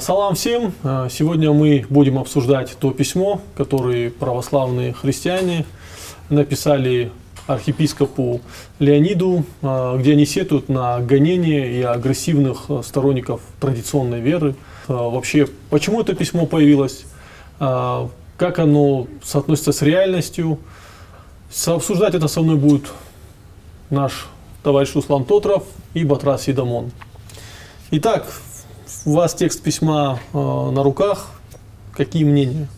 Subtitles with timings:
[0.00, 0.74] Салам всем!
[0.84, 5.64] Э, сегодня мы будем обсуждать то письмо, которое православные христиане
[6.28, 7.10] написали
[7.46, 8.40] архиепископу
[8.78, 14.54] Леониду, э, где они сетуют на гонение и агрессивных э, сторонников традиционной веры.
[14.86, 17.04] Вообще, почему это письмо появилось,
[17.58, 20.58] как оно соотносится с реальностью.
[21.50, 22.84] Сообсуждать это со мной будет
[23.90, 24.28] наш
[24.62, 26.90] товарищ Руслан Тотров и Батрас Сидамон.
[27.90, 28.26] Итак,
[29.08, 31.30] у вас текст письма э, на руках.
[31.96, 32.68] Какие мнения?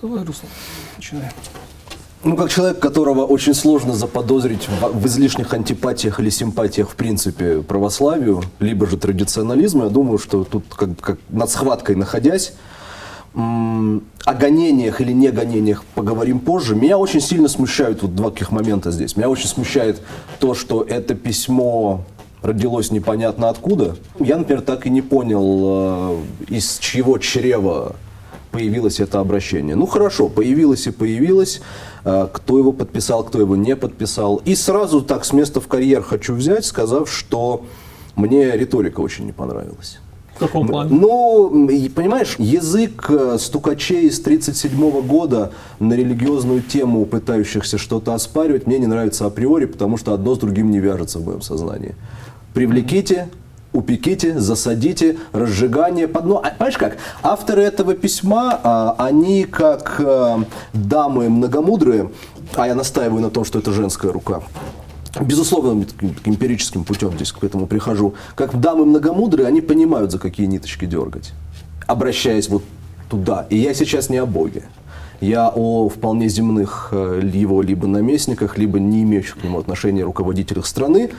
[0.00, 0.50] Давай, Руслан,
[0.96, 1.30] начинай.
[2.24, 7.62] Ну, как человек, которого очень сложно заподозрить в, в излишних антипатиях или симпатиях, в принципе,
[7.62, 12.52] православию, либо же традиционализму, я думаю, что тут, как, как над схваткой находясь,
[13.34, 16.76] о гонениях или не гонениях поговорим позже.
[16.76, 19.16] Меня очень сильно смущают вот два таких момента здесь.
[19.16, 20.02] Меня очень смущает
[20.38, 22.04] то, что это письмо
[22.42, 23.96] родилось непонятно откуда.
[24.18, 27.96] Я, например, так и не понял, э, из чьего чрева
[28.50, 29.76] появилось это обращение.
[29.76, 31.60] Ну хорошо, появилось и появилось.
[32.04, 34.36] Э, кто его подписал, кто его не подписал.
[34.44, 37.64] И сразу так с места в карьер хочу взять, сказав, что
[38.16, 39.98] мне риторика очень не понравилась.
[40.34, 40.90] В каком плане?
[40.90, 48.78] Ну, понимаешь, язык э, стукачей с 1937 года на религиозную тему, пытающихся что-то оспаривать, мне
[48.78, 51.94] не нравится априори, потому что одно с другим не вяжется в моем сознании
[52.54, 53.28] привлеките,
[53.72, 56.08] упеките, засадите, разжигание.
[56.08, 56.24] Под...
[56.24, 56.98] Ну, а, понимаешь как?
[57.22, 62.10] Авторы этого письма, а, они как а, дамы многомудрые,
[62.54, 64.42] а я настаиваю на том, что это женская рука,
[65.20, 65.84] Безусловно,
[66.24, 68.14] эмпирическим путем здесь к этому прихожу.
[68.34, 71.32] Как дамы многомудрые, они понимают, за какие ниточки дергать,
[71.86, 72.64] обращаясь вот
[73.10, 73.46] туда.
[73.50, 74.64] И я сейчас не о Боге.
[75.20, 80.66] Я о вполне земных э, его либо наместниках, либо не имеющих к нему отношения руководителях
[80.66, 81.10] страны,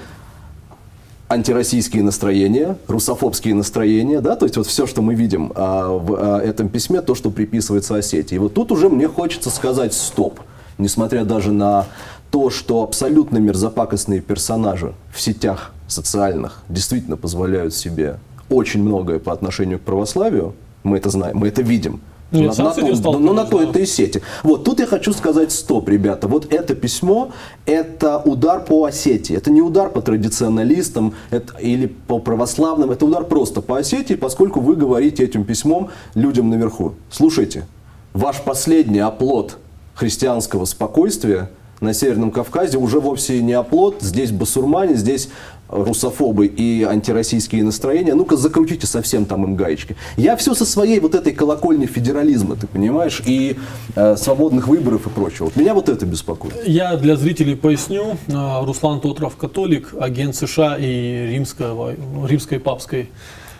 [1.33, 6.39] антироссийские настроения, русофобские настроения, да, то есть вот все, что мы видим а, в а,
[6.39, 8.35] этом письме, то, что приписывается Осетии.
[8.35, 10.39] И вот тут уже мне хочется сказать стоп,
[10.77, 11.87] несмотря даже на
[12.31, 19.79] то, что абсолютно мерзопакостные персонажи в сетях социальных действительно позволяют себе очень многое по отношению
[19.79, 22.01] к православию, мы это знаем, мы это видим–
[22.33, 24.21] на, на, то, ну, на то это и сети.
[24.43, 26.27] Вот тут я хочу сказать стоп, ребята.
[26.27, 27.31] Вот это письмо,
[27.65, 29.35] это удар по Осетии.
[29.35, 32.91] Это не удар по традиционалистам это, или по православным.
[32.91, 36.95] Это удар просто по Осетии, поскольку вы говорите этим письмом людям наверху.
[37.09, 37.65] Слушайте,
[38.13, 39.57] ваш последний оплот
[39.93, 41.49] христианского спокойствия
[41.83, 43.97] на Северном Кавказе уже вовсе не оплот.
[44.01, 45.29] Здесь басурмане, здесь
[45.73, 49.95] русофобы и антироссийские настроения, ну-ка закрутите совсем там им гаечки.
[50.17, 53.57] Я все со своей вот этой колокольни федерализма, ты понимаешь, и
[53.95, 55.45] э, свободных выборов и прочего.
[55.45, 56.53] Вот меня вот это беспокоит.
[56.65, 58.17] Я для зрителей поясню.
[58.27, 61.95] Э, Руслан Тотров католик, агент США и римского,
[62.27, 63.09] римской папской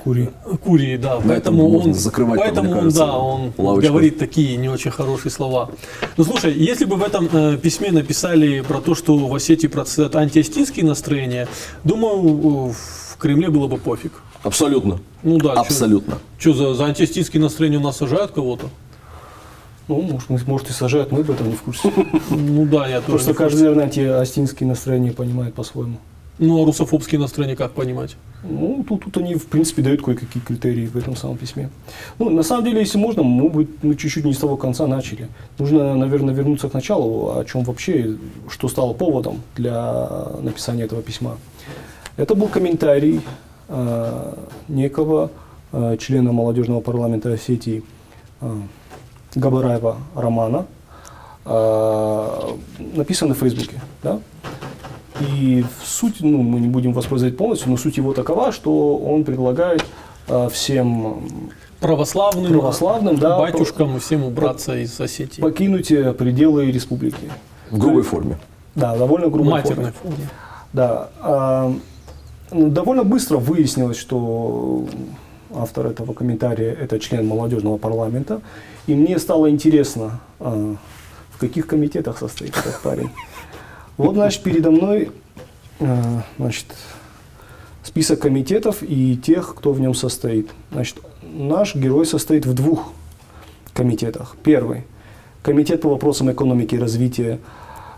[0.04, 0.30] Курии.
[0.64, 1.16] Курии, да.
[1.20, 3.90] На поэтому он, закрывать, поэтому там, он, кажется, да, он лавочку.
[3.90, 5.70] говорит такие не очень хорошие слова.
[6.18, 10.16] Ну слушай, если бы в этом э, письме написали про то, что в Осетии процветают
[10.18, 11.48] антиостинские настроения,
[11.86, 14.12] думаю, в Кремле было бы пофиг.
[14.44, 15.00] Абсолютно.
[15.24, 15.54] Ну да.
[15.54, 16.18] Абсолютно.
[16.38, 18.68] Что за, за антиостинские настроения у нас сажают кого-то?
[19.88, 21.92] Ну, может, может и сажают, мы об этом не в курсе.
[22.30, 23.12] Ну да, я тоже.
[23.12, 25.98] Просто каждый, наверное, антиостинские настроения понимает по-своему.
[26.40, 28.16] Ну, а русофобские настроения как понимать?
[28.44, 31.70] Ну, тут, тут они, в принципе, дают кое-какие критерии в этом самом письме.
[32.20, 35.30] Ну, на самом деле, если можно, мы бы ну, чуть-чуть не с того конца начали.
[35.60, 38.18] Нужно, наверное, вернуться к началу, о чем вообще,
[38.50, 40.00] что стало поводом для
[40.42, 41.38] написания этого письма.
[42.18, 43.22] Это был комментарий
[43.70, 44.34] э,
[44.68, 45.32] некого
[45.72, 47.84] э, члена молодежного парламента Осетии
[48.42, 48.56] э,
[49.36, 50.66] Габараева Романа,
[51.46, 52.56] э,
[52.96, 53.82] написанный в Фейсбуке.
[54.04, 54.20] Да?
[55.22, 59.86] И суть, ну, мы не будем воспроизводить полностью, но суть его такова, что он предлагает
[60.28, 61.24] э, всем
[61.80, 65.42] православным, православным да, батюшкам и всем убраться из Осетии.
[65.42, 67.32] Покинуть э, пределы республики.
[67.70, 68.38] В грубой форме.
[68.76, 70.16] Да, довольно грубой Матерной форме.
[70.16, 70.30] форме.
[70.74, 71.10] Да.
[71.22, 71.74] Э,
[72.52, 74.88] довольно быстро выяснилось, что
[75.54, 78.42] автор этого комментария– это член молодежного парламента.
[78.88, 80.76] И мне стало интересно, э,
[81.32, 83.10] в каких комитетах состоит этот парень.
[83.98, 85.12] Вот, значит, передо мной
[85.80, 86.66] э, значит,
[87.84, 90.50] список комитетов и тех, кто в нем состоит.
[90.72, 92.92] Значит, наш герой состоит в двух
[93.74, 94.36] комитетах.
[94.44, 94.84] Первый–
[95.44, 97.40] комитет по вопросам экономики и развития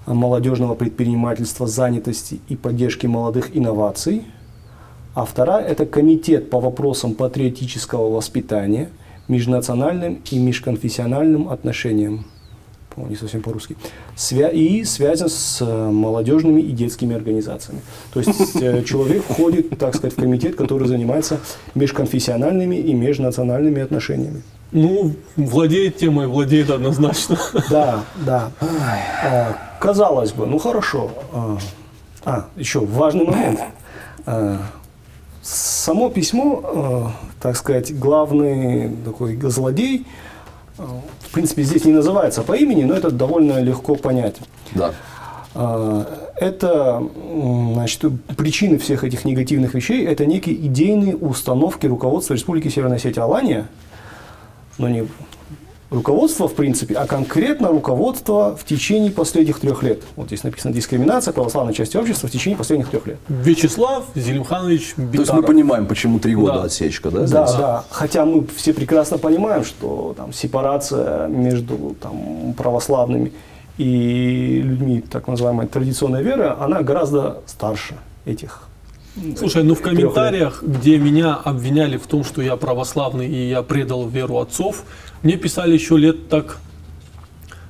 [0.06, 4.24] молодежного предпринимательства, занятости и поддержки молодых инноваций.
[5.14, 8.90] А вторая– это комитет по вопросам патриотического воспитания,
[9.28, 12.26] межнациональным и межконфессиональным отношениям.
[12.96, 13.76] По не совсем по-русски,
[14.16, 17.82] свя и связан с э, молодежными и детскими организациями.
[18.14, 21.40] То есть э, человек входит, так сказать, в комитет, который занимается
[21.76, 24.42] межконфессиональными и межнациональными отношениями.
[24.72, 27.38] Ну, владеет темой, владеет однозначно.
[27.70, 28.52] Да, да.
[28.62, 31.12] А, казалось бы, ну хорошо.
[32.24, 33.60] А, еще важный момент.
[35.42, 40.08] Само письмо, так сказать, главный такой злодей,
[40.78, 44.36] в принципе, здесь не называется по имени, но это довольно легко понять.
[44.74, 44.94] Да.
[45.54, 47.02] А, это,
[47.74, 48.04] значит,
[48.36, 53.68] причины всех этих негативных вещей– это некие идейные установки руководства Республики Северная Осетия Алания–
[54.78, 55.08] но не
[55.96, 60.04] руководство, в принципе, а конкретно руководство в течение последних трех лет.
[60.16, 63.18] Вот здесь написано дискриминация православной части общества в течение последних трех лет.
[63.30, 65.16] Вячеслав Зелимханович Битаров.
[65.16, 66.64] То есть мы понимаем, почему три года да.
[66.64, 67.22] отсечка, да?
[67.22, 67.84] Да, да.
[67.90, 73.32] Хотя мы все прекрасно понимаем, что там сепарация между там, православными
[73.78, 77.96] и людьми так называемой традиционной веры, она гораздо старше
[78.26, 78.64] этих
[79.38, 84.08] Слушай, ну в комментариях, где меня обвиняли в том, что я православный и я предал
[84.08, 84.84] веру отцов,
[85.24, 86.60] мне писали еще лет так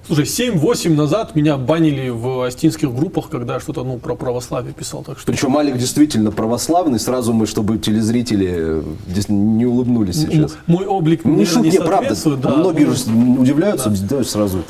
[0.08, 5.04] Слушай, 7-8 назад меня банили в астинских группах, когда я что-то ну, про православие писал.
[5.04, 5.32] Так что...
[5.32, 8.84] Причем Алик действительно православный, сразу мы, чтобы телезрители
[9.30, 10.58] не улыбнулись сейчас.
[10.68, 12.16] Мой облик не, шут, не, не правда.
[12.38, 14.24] Да, Многие же удивляются, да.
[14.24, 14.64] сразу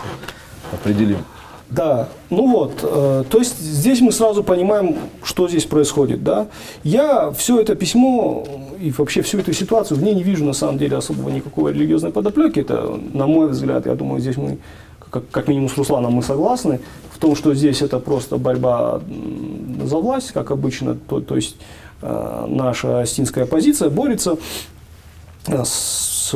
[0.72, 1.18] определим.
[1.70, 6.48] Да, ну вот, э, то есть здесь мы сразу понимаем, что здесь происходит, да.
[6.84, 8.46] Я все это письмо
[8.80, 12.12] и вообще всю эту ситуацию в ней не вижу на самом деле особого никакой религиозной
[12.12, 12.60] подоплеки.
[12.60, 14.60] Это, на мой взгляд, я думаю, здесь мы,
[15.10, 16.82] как, как минимум с Русланом, мы согласны
[17.12, 19.02] в том, что здесь это просто борьба
[19.84, 21.56] за власть, как обычно, то, то есть
[22.04, 24.38] э, наша астинская оппозиция борется
[25.48, 26.36] э, с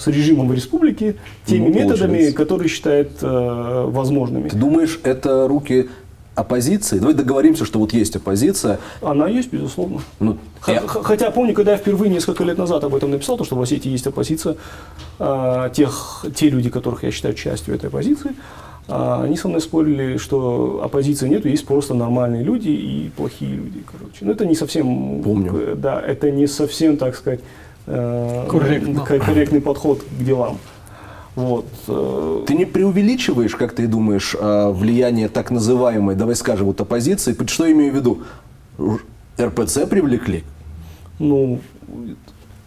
[0.00, 4.48] с режимом в республике теми ну, методами, которые считает э, возможными.
[4.48, 5.88] Ты думаешь, это руки
[6.34, 6.98] оппозиции?
[6.98, 8.78] Давай договоримся, что вот есть оппозиция.
[9.02, 10.00] Она есть, безусловно.
[10.18, 10.80] Ну, я...
[10.86, 13.90] Хотя помню, когда я впервые несколько лет назад об этом написал, то, что в Осетии
[13.90, 14.56] есть оппозиция,
[15.18, 18.30] э, тех, те люди, которых я считаю частью этой оппозиции,
[18.88, 23.82] э, они со мной спорили, что оппозиции нет, есть просто нормальные люди и плохие люди.
[23.90, 24.24] Короче.
[24.24, 25.22] Но это не совсем...
[25.22, 25.76] Помню.
[25.76, 27.40] Да, это не совсем, так сказать,
[27.92, 29.04] Э, Корректно.
[29.04, 30.58] корректный подход к делам.
[31.34, 31.66] Вот.
[31.88, 37.36] Э, ты не преувеличиваешь, как ты думаешь, э, влияние так называемой, давай скажем, вот оппозиции?
[37.46, 38.22] Что я имею в виду?
[39.40, 40.44] РПЦ привлекли?
[41.18, 41.60] Ну,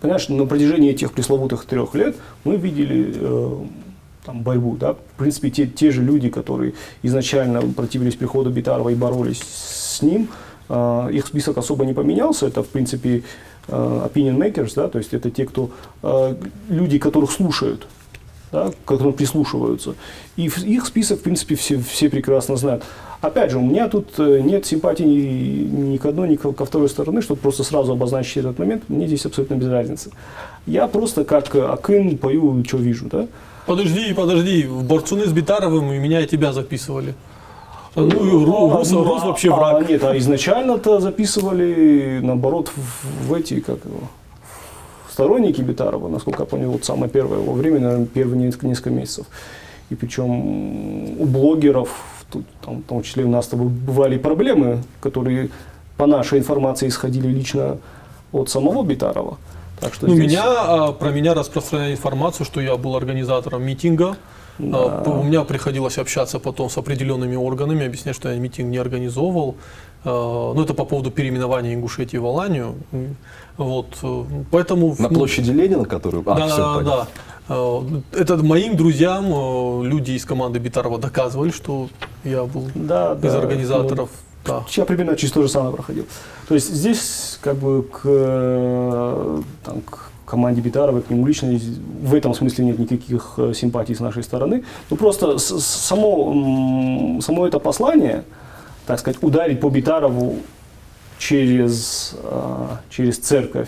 [0.01, 3.57] понимаешь, на протяжении этих пресловутых трех лет мы видели э,
[4.25, 4.75] там, борьбу.
[4.75, 4.93] Да?
[4.93, 10.27] В принципе, те, те же люди, которые изначально противились приходу Битарова и боролись с ним,
[10.67, 12.47] э, их список особо не поменялся.
[12.47, 13.23] Это, в принципе,
[13.67, 15.71] opinion makers, да, то есть это те, кто,
[16.01, 16.35] э,
[16.69, 17.87] люди, которых слушают,
[18.51, 19.95] да, к которым прислушиваются.
[20.35, 22.83] И их список, в принципе, все, все прекрасно знают.
[23.21, 26.89] Опять же, у меня тут э, нет симпатии ни, ни к одной, ни ко второй
[26.89, 28.83] стороны, чтобы просто сразу обозначить этот момент.
[28.89, 30.11] Мне здесь абсолютно без разницы.
[30.65, 33.07] Я просто как Акын пою, что вижу.
[33.09, 33.27] Да?
[33.65, 34.65] Подожди, подожди.
[34.65, 37.15] В Борцуны с Битаровым и меня и тебя записывали.
[37.95, 39.85] Ну, и Рус, а, Рус вообще а, враг.
[39.85, 44.07] А, нет, а изначально-то записывали, наоборот, в, в эти, как его,
[45.11, 49.27] сторонники Битарова, насколько я понял, вот самое первое его время, наверное, первые несколько, несколько месяцев.
[49.89, 51.89] И причем у блогеров,
[52.31, 55.49] тут, там, в том числе у нас бывали проблемы, которые
[55.97, 57.77] по нашей информации исходили лично
[58.31, 59.37] от самого Битарова.
[59.79, 60.31] Так что ну, здесь...
[60.31, 64.17] меня, про меня распространяли информацию, что я был организатором митинга
[64.59, 65.03] да.
[65.05, 69.55] А, у меня приходилось общаться потом с определенными органами, объяснять, что я митинг не организовывал.
[70.05, 72.75] А, ну, это по поводу переименования Ингушетии в Аланию.
[73.57, 74.95] Вот, э, поэтому...
[74.97, 76.23] На ну, площади Ленина, которую...
[76.25, 77.07] А, да, все, да, да.
[77.49, 81.89] А, это моим друзьям, э, люди из команды Битарова доказывали, что
[82.23, 84.09] я был да, из да, организаторов.
[84.45, 84.65] Ну, да.
[84.69, 86.05] Я примерно через то же самое проходил.
[86.47, 91.59] То есть здесь как бы к, э, там, к команде Битарова, к нему лично
[92.01, 94.63] в этом смысле нет никаких э, симпатий с нашей стороны.
[94.89, 98.23] Ну просто само, само это послание,
[98.87, 100.37] так сказать, ударить по Битарову
[101.19, 103.67] через, э, через церковь,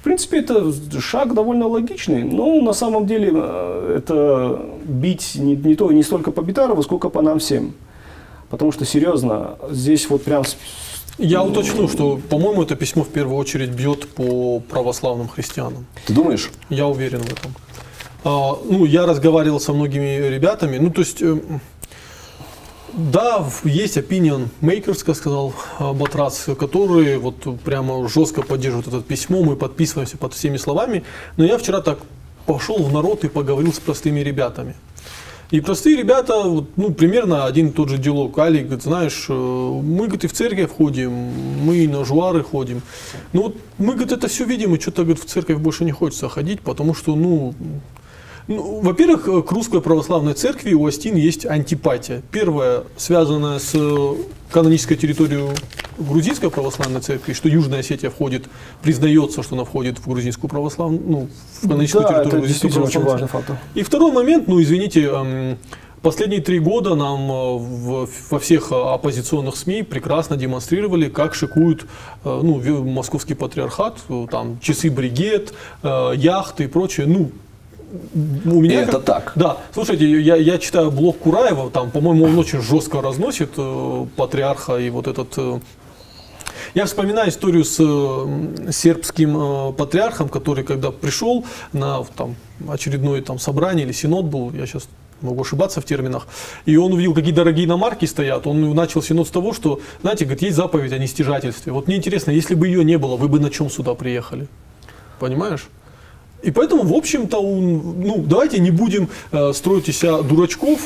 [0.00, 5.76] в принципе, это шаг довольно логичный, но на самом деле э, это бить не, не,
[5.76, 7.74] то, не столько по Битарову, сколько по нам всем.
[8.50, 10.42] Потому что, серьезно, здесь вот прям
[11.18, 15.86] я уточню, что, по-моему, это письмо в первую очередь бьет по православным христианам.
[16.06, 16.50] Ты думаешь?
[16.68, 17.54] Я уверен в этом.
[18.24, 20.78] А, ну, я разговаривал со многими ребятами.
[20.78, 21.36] Ну, то есть, э,
[22.92, 29.42] да, есть opinion makers, как сказал э, Батрац, которые вот прямо жестко поддерживают это письмо,
[29.42, 31.04] мы подписываемся под всеми словами.
[31.36, 31.98] Но я вчера так
[32.46, 34.74] пошел в народ и поговорил с простыми ребятами.
[35.52, 36.32] И простые ребята,
[36.76, 38.38] ну, примерно один и тот же диалог.
[38.38, 42.80] Али говорит, знаешь, э, мы, говорит, и в церковь ходим, мы и на жуары ходим.
[43.34, 46.30] Ну, вот мы, говорит, это все видим, и что-то, говорит, в церковь больше не хочется
[46.30, 47.54] ходить, потому что, ну,
[48.48, 52.22] ну, во-первых, э, к русской православной церкви у Астин есть антипатия.
[52.30, 54.14] Первая, связанная с э,
[54.50, 55.48] канонической территорией
[55.98, 58.46] грузинской православной церкви, что Южная Осетия входит,
[58.82, 61.28] признается, что она входит в грузинскую православную, ну,
[61.62, 63.56] в каноническую Да, территорию грузинской действительно очень православной важный фактор.
[63.74, 65.58] и второй момент, ну извините, эм,
[66.00, 71.86] последние три года нам э, в- во всех оппозиционных СМИ прекрасно демонстрировали, как шикуют
[72.24, 73.98] ну, московский патриархат,
[74.30, 75.52] там часы бригет,
[75.84, 77.06] яхты и прочее.
[77.06, 77.30] Ну,
[78.44, 79.32] у меня И это так.
[79.34, 84.76] Да, слушайте, я, я читаю блог Кураева, там, по-моему, он очень жестко разносит э, патриарха
[84.76, 85.60] и вот этот э,
[86.74, 87.76] я вспоминаю историю с
[88.72, 92.36] сербским э, патриархом, который когда пришел на там,
[92.68, 94.88] очередное там, собрание или синод был, я сейчас
[95.20, 96.26] могу ошибаться в терминах,
[96.64, 100.42] и он увидел, какие дорогие иномарки стоят, он начал синод с того, что, знаете, говорит,
[100.42, 101.72] есть заповедь о нестяжательстве.
[101.72, 104.48] Вот мне интересно, если бы ее не было, вы бы на чем сюда приехали?
[105.20, 105.68] Понимаешь?
[106.42, 110.80] И поэтому, в общем-то, ну, давайте не будем э, строить из себя дурачков.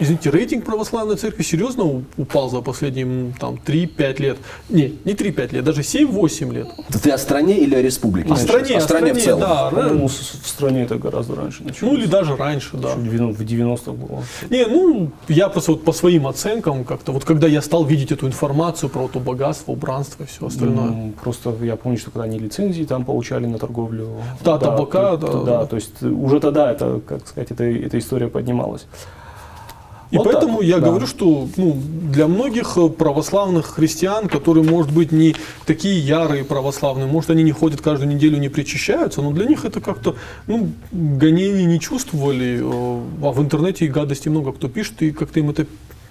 [0.00, 4.38] Извините, рейтинг православной церкви серьезно упал за последние там, 3-5 лет.
[4.68, 6.68] Не, не 3-5 лет, даже 7-8 лет.
[6.88, 8.32] Это ты о стране или о республике?
[8.32, 9.40] О стране, О стране в целом.
[9.40, 9.70] да.
[9.70, 11.92] По-моему, ра- с- в стране это гораздо раньше началось.
[11.92, 12.94] Ну или даже раньше, да.
[12.94, 14.22] В 90 в 90-х было.
[14.50, 18.26] Не, ну, я просто вот по своим оценкам как-то, вот когда я стал видеть эту
[18.26, 20.88] информацию про то богатство, убранство и все остальное.
[20.90, 24.08] Ну, Просто я помню, что когда они лицензии там получали на торговлю.
[24.44, 25.58] Да, табака, то- да, то- да.
[25.60, 28.86] да, то есть уже тогда это, как сказать, эта, эта история поднималась.
[30.10, 30.88] И Вот поэтому так, я да.
[30.88, 31.76] говорю, что ну,
[32.10, 35.36] для многих э, православных христиан, которые, может быть, не
[35.66, 39.80] такие ярые православные, может, они не ходят каждую неделю, не причащаются, но для них это
[39.80, 45.10] как-то, ну, гонений не чувствовали, э, а в интернете и гадости много кто пишет, и
[45.10, 45.66] как-то им это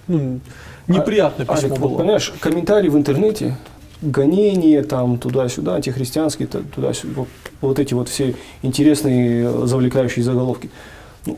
[0.08, 0.40] ну,
[0.88, 1.98] неприятно А- письмо Алик, вот было.
[1.98, 3.58] понимаешь, комментарии в интернете,
[4.04, 7.28] гонения там туда-сюда, антихристианские, туда-сюда, вот,
[7.62, 10.70] вот эти вот все интересные, э, завлекающие заголовки.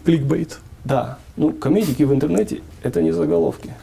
[0.04, 0.60] Кликбейт.
[0.84, 3.74] Да, ну, комедики в интернете– это не заголовки.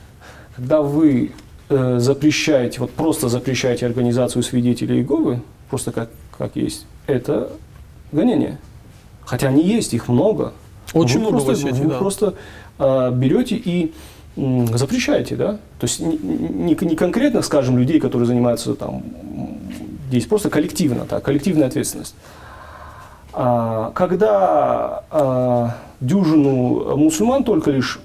[0.55, 1.33] Когда вы
[1.71, 7.51] э, запрещаете, вот просто запрещаете организацию свидетелей Иеговы, просто как, как есть, это
[8.13, 8.59] гонение.
[9.25, 10.53] Хотя они есть, их много.
[10.93, 11.99] Очень Вы много в просто, Осетии, Вы да.
[11.99, 12.35] просто
[12.79, 13.95] э, берете и
[14.37, 15.53] запрещаете, да?
[15.79, 19.03] То есть не, не- не конкретно, скажем, людей, которые занимаются там,
[20.09, 22.15] здесь просто коллективно, так, коллективная ответственность.
[23.33, 28.01] А, когда а, дюжину мусульман только лишь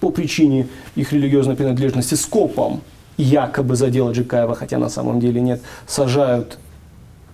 [0.00, 2.80] по причине их религиозной принадлежности скопом
[3.16, 6.58] якобы за дело Джикаева, хотя на самом деле нет, сажают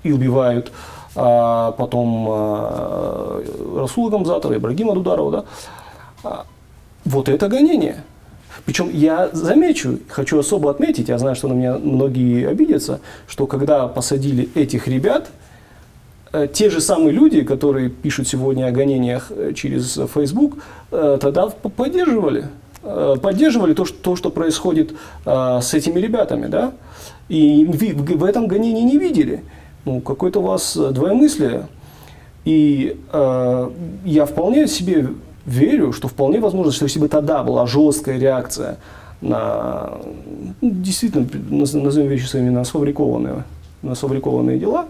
[0.02, 0.72] и убивают
[1.14, 3.42] а, потом а,
[3.76, 5.44] Расула Гамзатова, Ибрагима Дударова, да,
[6.24, 6.46] а,
[7.04, 8.04] вот это гонение.
[8.64, 13.88] Причем я замечу, хочу особо отметить, я знаю, что на меня многие обидятся, что когда
[13.88, 15.37] посадили этих ребят, э,
[16.52, 20.58] те же самые люди, которые пишут сегодня о гонениях э, через Facebook,
[20.90, 22.46] э, тогда поддерживали.
[22.82, 24.94] Э, Поддерживали то, что, то, что происходит
[25.24, 26.72] э, с этими ребятами, да?
[27.28, 29.42] И в этом гонении не видели.
[29.84, 31.66] Ну, какое-то у вас э, двоемыслие.
[32.44, 33.70] И э,
[34.04, 35.08] я вполне себе
[35.46, 38.76] верю, что вполне возможно, что если бы тогда была жесткая реакция
[39.20, 39.92] на,
[40.60, 43.44] ну, действительно, наз- назовем вещи своими, на сфабрикованные,
[43.82, 44.86] на сфабрикованные дела,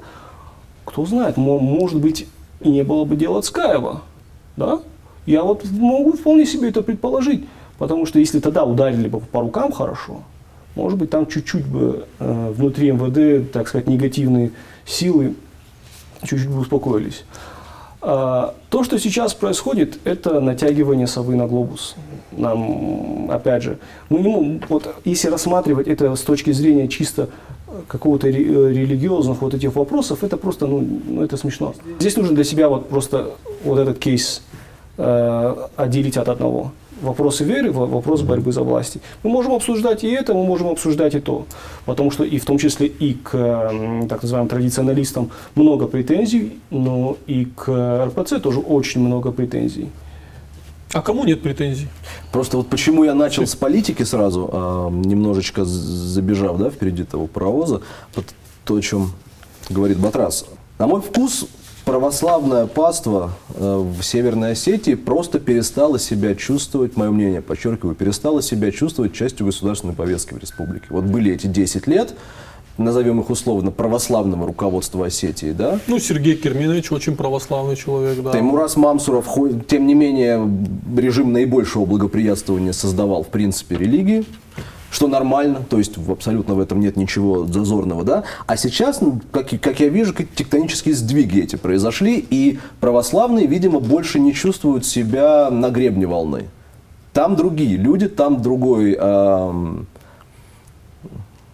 [0.88, 2.26] кто знает, мо- может быть,
[2.60, 4.00] и не было бы дела Цкаева,
[4.56, 4.80] да?
[5.26, 7.44] Я вот могу вполне себе это предположить,
[7.76, 10.22] потому что если тогда ударили бы по рукам хорошо,
[10.74, 14.52] может быть, там чуть-чуть бы э, внутри МВД, так сказать, негативные
[14.86, 15.34] силы
[16.22, 17.24] чуть-чуть бы успокоились.
[18.00, 21.96] А, То, что сейчас происходит, это натягивание совы на глобус.
[22.32, 23.78] Нам, опять же,
[24.08, 27.28] мы не мо- вот если рассматривать это с точки зрения чисто
[27.86, 31.74] какого-то э, религиозных вот этих вопросов, это просто, ну, ну, это смешно.
[32.00, 33.30] Здесь нужно для себя вот просто
[33.64, 34.42] вот этот кейс
[34.96, 36.72] э, отделить от одного.
[37.00, 39.00] Вопросы веры, во- вопрос борьбы за власти.
[39.22, 41.44] Мы можем обсуждать и это, мы можем обсуждать и то.
[41.86, 43.30] Потому что и в том числе и к
[44.08, 47.68] так называемым традиционалистам много претензий, но и к
[48.06, 49.88] РПЦ тоже очень много претензий.
[50.92, 51.88] А кому нет претензий?
[52.32, 57.82] Просто вот почему я начал с политики сразу, а, немножечко забежав да, впереди того паровоза,
[58.14, 58.24] вот
[58.64, 59.12] то, о чем
[59.68, 60.46] говорит Батрас.
[60.78, 61.46] На мой вкус,
[61.84, 68.70] православное паство э, в Северной Осетии просто перестало себя чувствовать, мое мнение, подчеркиваю, перестало себя
[68.70, 70.86] чувствовать частью государственной повестки в республике.
[70.90, 72.14] Вот были эти 10 лет,
[72.78, 75.78] назовем их условно, православного руководства Осетии, да?
[75.86, 78.30] Ну, Сергей Керменович очень православный человек, да.
[78.30, 79.26] Таймурас Мамсуров,
[79.66, 80.48] тем не менее,
[80.96, 84.24] режим наибольшего благоприятствования создавал, в принципе, религии,
[84.90, 88.24] что нормально, то есть абсолютно в этом нет ничего зазорного, да?
[88.46, 94.18] А сейчас, ну, как, как я вижу, тектонические сдвиги эти произошли, и православные, видимо, больше
[94.18, 96.46] не чувствуют себя на гребне волны.
[97.12, 99.86] Там другие люди, там другой, ам,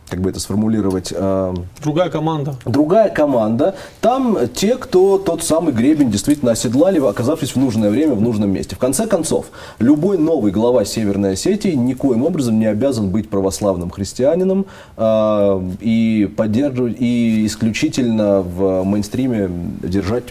[0.08, 2.56] как бы это сформулировать, ам, Другая команда.
[2.64, 3.74] другая команда.
[4.00, 8.76] Там те, кто тот самый гребень действительно оседлали, оказавшись в нужное время в нужном месте.
[8.76, 9.46] В конце концов,
[9.78, 16.96] любой новый глава Северной Осетии никоим образом не обязан быть православным христианином а, и поддерживать
[17.00, 19.50] и исключительно в мейнстриме
[19.82, 20.24] держать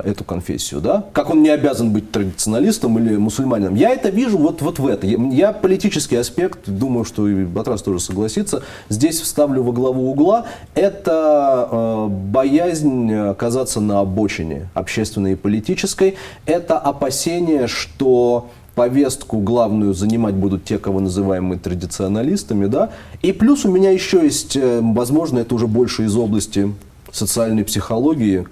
[0.00, 1.04] эту конфессию, да?
[1.12, 3.74] Как он не обязан быть традиционалистом или мусульманином.
[3.74, 5.06] Я это вижу вот, вот в это.
[5.06, 10.46] Я, политический аспект, думаю, что и Батрас тоже согласится, здесь вставлю во главу угла.
[10.74, 16.16] Это э, боязнь оказаться на обочине общественной и политической.
[16.46, 22.90] Это опасение, что повестку главную занимать будут те, кого называем мы традиционалистами, да.
[23.22, 26.72] И плюс у меня еще есть, э, возможно, это уже больше из области
[27.12, 28.46] социальной психологии,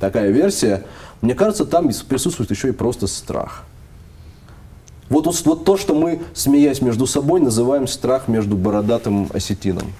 [0.00, 0.84] такая версия.
[1.20, 3.64] Мне кажется, там присутствует еще и просто страх.
[5.08, 9.92] Вот, вот, вот то, что мы, смеясь между собой, называем страх между бородатым осетином.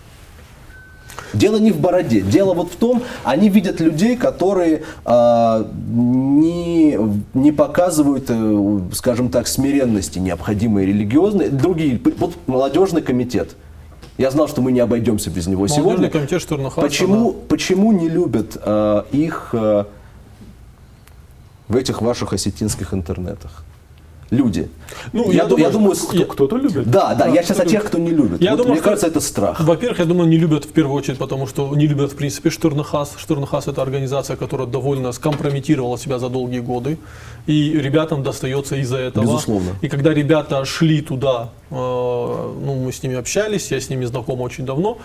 [1.35, 6.99] Дело не в бороде, дело вот в том, они видят людей, которые а, не,
[7.33, 11.49] не показывают, э, скажем так, смиренности необходимой религиозной.
[11.49, 13.57] Другие, вот молодежный комитет.
[14.19, 16.11] Я знал, что мы не обойдемся без него Молодежный сегодня.
[16.11, 19.89] комитет Штурнахаса, Почему, почему не любят а, их а,
[21.69, 23.65] в этих ваших осетинских интернетах?
[24.33, 24.69] Люди.
[25.13, 26.91] Ну, я, я ду- я думаю, думаю, Кто- Кто-то любит.
[26.91, 28.41] да, да, я сейчас о тех, кто не любит.
[28.41, 29.61] Я Вот думаю, мне что- кажется, это страх.
[29.61, 33.13] Во-первых, я думаю, не любят в первую очередь, потому что не любят, в принципе, Штурнахас.
[33.19, 36.97] Штурнахас– это организация, которая довольно скомпрометировала себя за долгие годы.
[37.47, 39.25] И ребятам достается из-за этого.
[39.25, 39.71] Безусловно.
[39.83, 44.41] И когда ребята шли туда, э, ну, мы с ними общались, я с ними знаком
[44.41, 44.97] очень давно,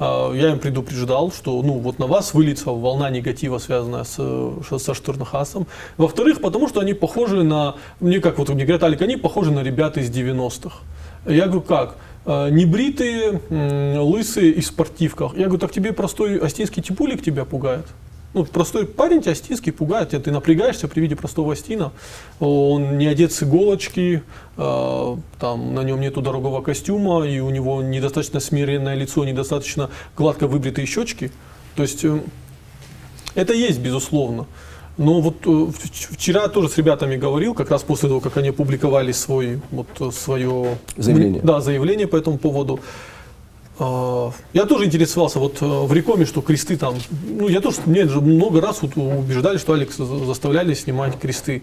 [0.00, 4.94] я им предупреждал, что ну, вот на вас выльется волна негатива, связанная с, э, со
[4.94, 5.66] Штурнахасом.
[5.96, 9.62] Во-вторых, потому что они похожи на, мне как вот мне говорят, Алик, они похожи на
[9.62, 10.78] ребят из 90-х.
[11.26, 11.96] Я говорю, как?
[12.26, 13.40] Э, Небритые,
[14.00, 15.34] лысые и в спортивках.
[15.34, 17.86] Я говорю, так тебе простой астинский типулик тебя пугает?
[18.34, 21.92] Ну, простой парень тебя астинский пугает, тебя- ты напрягаешься при виде простого астина.
[22.40, 24.22] Он не одет с иголочки,
[24.56, 30.48] э, там, на нем нету дорогого костюма, и у него недостаточно смиренное лицо, недостаточно гладко
[30.48, 31.30] выбритые щечки.
[31.76, 32.18] То есть э,
[33.36, 34.46] это есть, безусловно.
[34.96, 35.66] Но вот э,
[36.10, 40.10] вчера тоже с ребятами говорил, как раз после того, как они опубликовали свой, вот, э,
[40.10, 41.40] свое Заявление.
[41.42, 42.80] Да, заявление по этому поводу.
[43.78, 46.94] А, Я тоже интересовался вот э, в Рекоме, что кресты там,
[47.28, 51.62] ну я тоже, мне же много раз вот убеждали, что Алекс за- заставляли снимать кресты.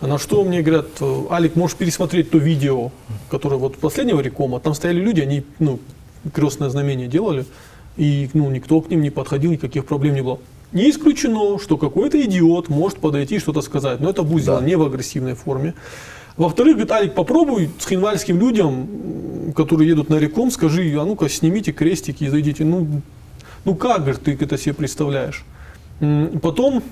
[0.00, 2.92] На что мне говорят, э, Алик, можешь пересмотреть то видео,
[3.28, 5.80] которое вот последнего Рекома, там стояли люди, они, ну,
[6.32, 7.44] крестное знамение делали,
[7.96, 10.38] и, ну, никто к ним не подходил, никаких проблем не было.
[10.70, 14.60] Не исключено, что какой-то идиот может подойти и что-то сказать, но это будет Да.
[14.60, 15.74] не в агрессивной форме.
[16.38, 21.72] Во-вторых, говорит, Алик, попробуй с хинвальским людям, которые едут на реком, скажи, а ну-ка снимите
[21.72, 22.64] крестики и зайдите.
[22.64, 23.02] Ну,
[23.64, 25.44] ну как, говорит, ты это себе представляешь?
[26.40, 26.84] Потом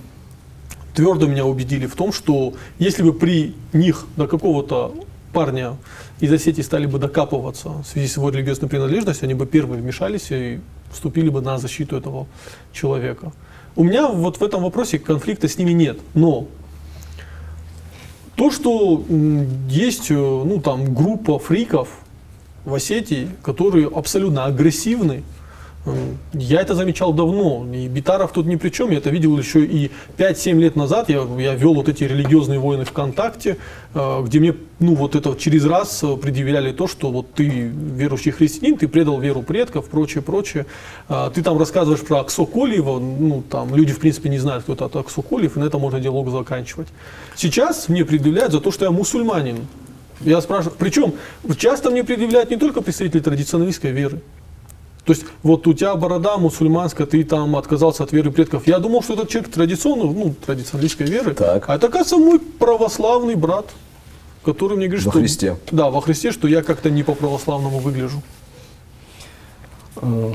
[0.94, 4.96] твердо меня убедили в том, что если бы при них до какого-то
[5.32, 5.76] парня
[6.18, 10.26] из Осетии стали бы докапываться в связи с его религиозной принадлежностью, они бы первые вмешались
[10.30, 10.58] и
[10.90, 12.26] вступили бы на защиту этого
[12.72, 13.32] человека.
[13.76, 16.48] У меня вот в этом вопросе конфликта с ними нет, но
[18.36, 19.02] то, что
[19.68, 21.88] есть э, ну, там, группа фриков
[22.64, 25.22] в Осетии, которые абсолютно агрессивны,
[26.32, 29.90] я это замечал давно, и Битаров тут ни при чем, я это видел еще и
[30.18, 33.56] 5-7 лет назад, я, я вел вот эти религиозные войны ВКонтакте,
[33.94, 38.32] э, где мне ну, вот это через раз э, предъявляли то, что вот ты верующий
[38.32, 40.66] христианин, ты предал веру предков, прочее, прочее.
[41.08, 44.74] А, Ты там рассказываешь про Аксо Колиева, ну там люди в принципе не знают, кто
[44.74, 46.88] это Аксо Колиев, и на этом можно диалог заканчивать.
[47.34, 49.66] Сейчас мне предъявляют за то, что я мусульманин.
[50.20, 51.14] Я спрашиваю, причем
[51.58, 54.20] часто мне предъявляют не только представители традиционалистской веры.
[55.06, 58.66] То есть вот у тебя борода мусульманская, ты там отказался от веры предков.
[58.66, 61.32] Я думал, что этот человек традиционно, ну, традиционалистской веры.
[61.32, 61.70] Так.
[61.70, 63.66] А это, оказывается, мой православный брат,
[64.44, 65.20] который мне говорит, Во что...
[65.20, 65.56] Христе.
[65.70, 68.20] Да, во Христе, что я как-то не по-православному выгляжу.
[70.02, 70.32] Э,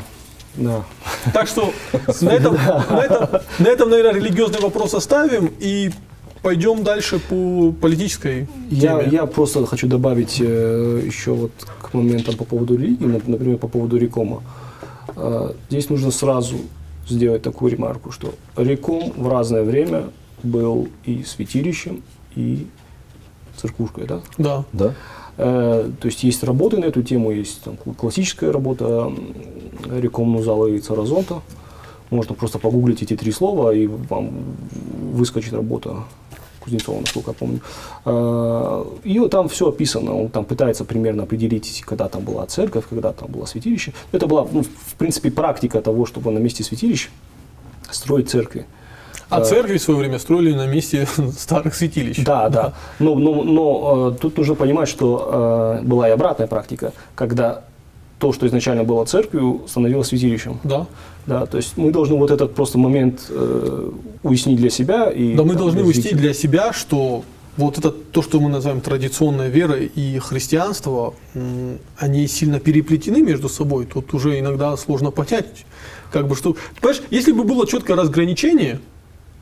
[0.56, 0.86] Да.
[1.34, 1.74] Так что
[2.22, 2.54] на этом,
[2.90, 5.92] на этом, на этом, наверное, религиозный вопрос оставим и
[6.42, 9.10] пойдем дальше по политической Я, теме.
[9.12, 11.52] я просто хочу добавить э, еще вот
[11.82, 14.42] к моментам по поводу религии, нап- например, по поводу Рекома.
[15.16, 16.56] э, здесь нужно сразу
[17.08, 20.06] сделать такую ремарку, что Реком в разное время
[20.44, 22.02] был и святилищем,
[22.36, 22.66] и
[23.58, 24.22] церквушкой, да?
[24.38, 24.64] Да.
[24.74, 24.94] Да?
[25.38, 29.12] Э, то есть есть работы на эту тему, есть там, классическая работа
[29.90, 31.42] Реком Нузала и Царазонта.
[32.10, 34.30] Можно просто погуглить эти три слова, и вам
[35.14, 35.96] выскочит работа
[36.62, 37.60] Кузнецова, насколько я помню.
[38.06, 43.12] Э, И там все описано, он там пытается примерно определить, когда там была церковь, когда
[43.12, 43.94] там было святилище.
[44.12, 47.10] Это была, ну, в принципе, практика того, чтобы на месте святилища
[47.90, 48.66] строить церкви.
[49.30, 52.24] А Э, церкви в свое время строили на месте старых святилищ.
[52.24, 52.74] Да, да.
[53.00, 57.64] Но, но, но э, тут нужно понимать, что э, была и обратная практика, когда
[58.22, 60.60] то, что изначально было церковью, становилось святилищем.
[60.64, 60.86] Да.
[61.26, 63.92] Да, то есть мы должны вот этот просто момент э,
[64.24, 65.10] уяснить для себя.
[65.10, 67.24] И, Да мы там, должны уяснить для себя, что
[67.58, 71.14] вот это то, что мы называем традиционной верой и христианство,
[71.98, 73.86] они сильно переплетены между собой.
[73.86, 75.66] Тут уже иногда сложно понять,
[76.12, 76.56] как бы что.
[76.80, 78.80] Понимаешь, если бы было четкое разграничение,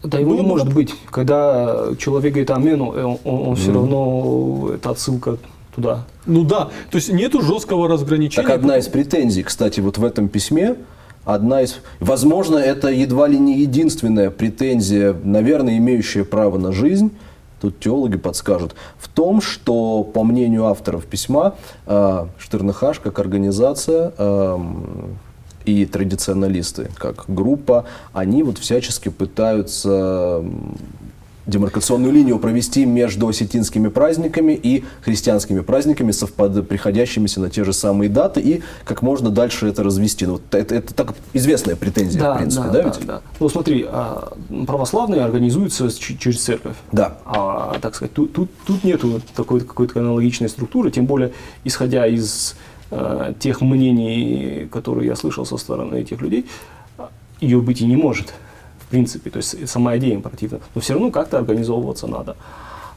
[0.04, 0.96] Да его не может быть.
[1.12, 5.38] Когда человек говорит амену, э, он, он, все равно, это отсылка
[5.80, 6.06] туда.
[6.26, 8.46] ну да, то есть нету жесткого разграничения.
[8.46, 10.76] Так одна из претензий, кстати, вот в этом письме,
[11.26, 17.12] одна из, возможно, это едва ли не единственная претензия, наверное, имеющая право на жизнь,
[17.62, 21.56] тут теологи подскажут, в том, что, по мнению авторов письма,
[21.88, 25.18] э, Штернахаш как организация эм,
[25.66, 30.78] и традиционалисты как группа, они вот всячески пытаются м,
[31.50, 36.68] демаркационную линию провести между осетинскими праздниками и христианскими праздниками, совпад...
[36.68, 40.26] приходящимися на те же самые даты, и как можно дальше это развести.
[40.26, 43.06] Ну, это, это так известная претензия, в принципе, да, да, ведь?
[43.06, 43.22] да.
[43.40, 44.34] Ну смотри, а,
[44.68, 46.76] православные организуются через церковь.
[46.92, 47.18] Да.
[47.26, 51.32] А, так сказать, тут, тут, тут нету такой какой-то аналогичной структуры, тем более,
[51.64, 52.56] исходя из
[52.92, 56.46] э, тех мнений, которые я слышал со стороны этих людей,
[57.42, 58.34] ее быть и не может,
[58.90, 59.30] принципе.
[59.30, 60.60] То есть сама идея им противна.
[60.76, 62.36] Но все равно как-то организовываться надо.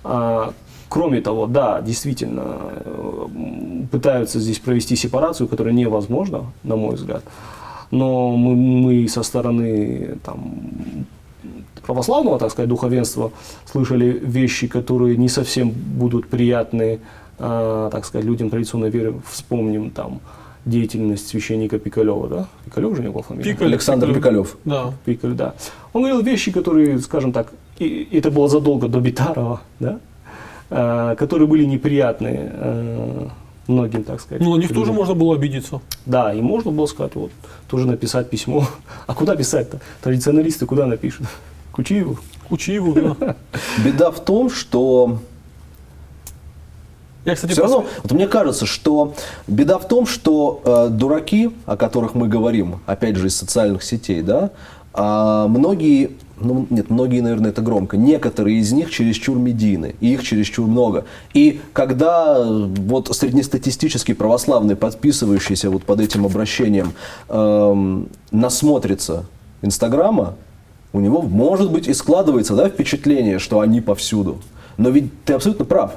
[0.05, 0.53] А,
[0.89, 3.27] кроме того, да, действительно, э,
[3.91, 7.23] пытаются здесь провести сепарацию, которая невозможна, на мой взгляд.
[7.91, 10.55] Но мы, мы со стороны там,
[11.87, 13.31] православного, так сказать, духовенства
[13.65, 17.01] слышали вещи, которые не совсем будут приятны,
[17.39, 19.15] э, так сказать, людям традиционной веры.
[19.31, 20.21] Вспомним там
[20.64, 22.48] деятельность священника Пикалева, да?
[22.64, 23.53] Пикалев же не был фамилия?
[23.53, 24.57] Пикалев, Александр Пикалев.
[24.64, 24.92] Да.
[25.05, 25.55] Пикаль, да.
[25.92, 29.98] Он говорил вещи, которые, скажем так, и это было задолго до Битарова, да?
[30.70, 33.29] Э, которые были неприятны э,
[33.66, 34.42] многим, так сказать.
[34.42, 35.81] Ну, на них тоже можно было обидеться.
[36.07, 37.31] Да, и можно было сказать, вот,
[37.68, 38.66] тоже написать письмо.
[39.07, 39.81] А куда писать-то?
[40.01, 41.27] Традиционалисты куда напишут?
[41.72, 42.18] Кучиеву?
[42.48, 43.37] Кучиеву, да.
[43.85, 45.18] Беда в том, что
[47.25, 49.15] Я, кстати, Все равно, вот мне кажется, что
[49.47, 54.23] беда в том, что э, дураки, о которых мы говорим, опять же, из социальных сетей,
[54.23, 54.51] да,
[54.93, 60.25] а многие, ну нет, многие, наверное, это громко, некоторые из них чересчур медийны, и их
[60.25, 61.05] чересчур много.
[61.33, 66.93] И когда э, вот среднестатистический православный, подписывающийся вот под этим обращением,
[67.29, 69.27] эм, насмотрится
[69.63, 70.35] Инстаграма,
[70.93, 74.39] у него, может быть, и складывается да, впечатление, что они повсюду.
[74.77, 75.93] Но ведь ты абсолютно прав.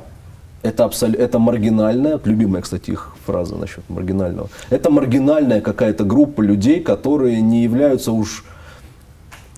[0.66, 4.50] Это, абсол- это маргинальная, любимая, кстати, их фраза насчет маргинального.
[4.72, 8.44] Это маргинальная какая-то группа людей, которые не являются уж,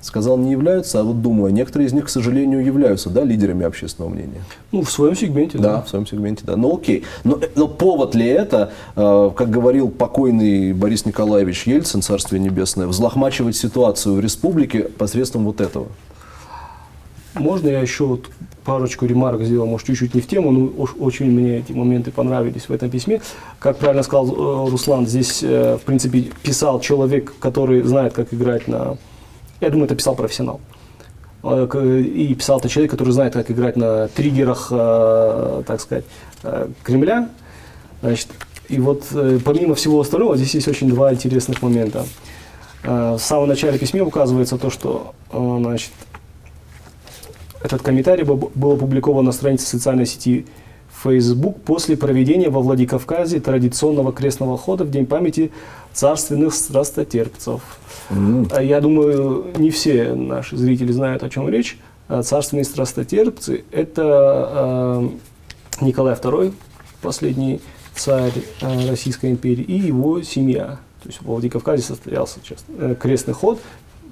[0.02, 4.12] сказал не являются, а вот думаю, некоторые из них, к сожалению, являются да, лидерами общественного
[4.12, 4.42] мнения.
[4.74, 5.82] Ну, в своем сегменте, Да, да.
[5.84, 6.58] в своем сегменте, да.
[6.58, 7.04] Ну окей.
[7.24, 13.56] Но, но повод ли это, э, как говорил покойный Борис Николаевич Ельцин, Царствие Небесное, взлохмачивать
[13.56, 15.88] ситуацию в республике посредством вот этого?
[17.40, 18.30] Можно я еще вот
[18.66, 22.72] парочку ремарок сделал, может, чуть-чуть не в тему, но очень мне эти моменты понравились в
[22.72, 23.22] этом письме.
[23.60, 28.68] Как правильно сказал э, Руслан, здесь, э, в принципе, писал человек, который знает, как играть
[28.68, 28.98] на...
[29.62, 30.60] Я думаю, это писал профессионал.
[31.44, 36.04] Э, И писал это человек, который знает, как играть на триггерах, так сказать,
[36.84, 37.30] Кремля.
[38.02, 38.28] Значит,
[38.68, 39.06] и вот
[39.46, 42.06] помимо всего остального, здесь есть очень два интересных момента.
[42.84, 45.92] В самом начале письма указывается то, что значит,
[47.64, 50.46] этот комментарий был опубликован на странице социальной сети
[51.04, 55.52] Facebook после проведения во Владикавказе традиционного крестного хода в День памяти
[55.94, 57.62] царственных страстотерпцев.
[58.52, 61.78] А Я думаю, не все наши зрители знают, о чем речь.
[62.08, 65.10] А Царственные страстотерпцы– это
[65.82, 66.54] э, Николай II,
[67.02, 67.60] последний
[67.96, 70.80] царь э, Российской империи, и его семья.
[71.04, 72.40] То есть в Владикавказе состоялся
[72.78, 73.60] э, крестный ход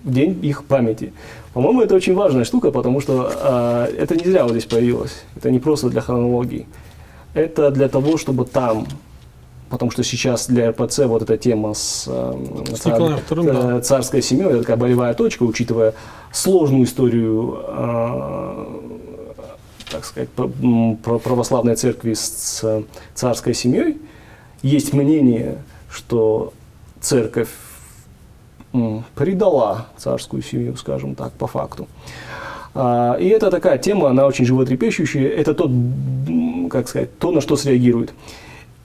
[0.06, 1.13] день их памяти.
[1.54, 5.24] По-моему, это очень важная штука, потому что э, это не зря вот здесь появилось.
[5.36, 6.68] Это не просто для хронологии.
[7.34, 8.88] Это для того, чтобы там
[9.70, 12.34] потому что сейчас для РПЦ вот эта тема с, э,
[12.76, 13.82] С Николаем II, да.
[13.82, 15.94] царской семьей, это такая болевая точка, учитывая
[16.32, 18.65] сложную историю, э,
[19.91, 22.63] так сказать, православной церкви с
[23.13, 23.98] царской семьей.
[24.62, 25.58] Есть мнение,
[25.89, 26.54] что
[27.02, 27.50] церковь
[29.16, 31.88] предала царскую семью, скажем так, по факту.
[32.74, 35.28] А, И это такая тема, она очень животрепещущая.
[35.30, 35.72] Это тот,
[36.70, 38.14] как сказать, то, на что среагирует.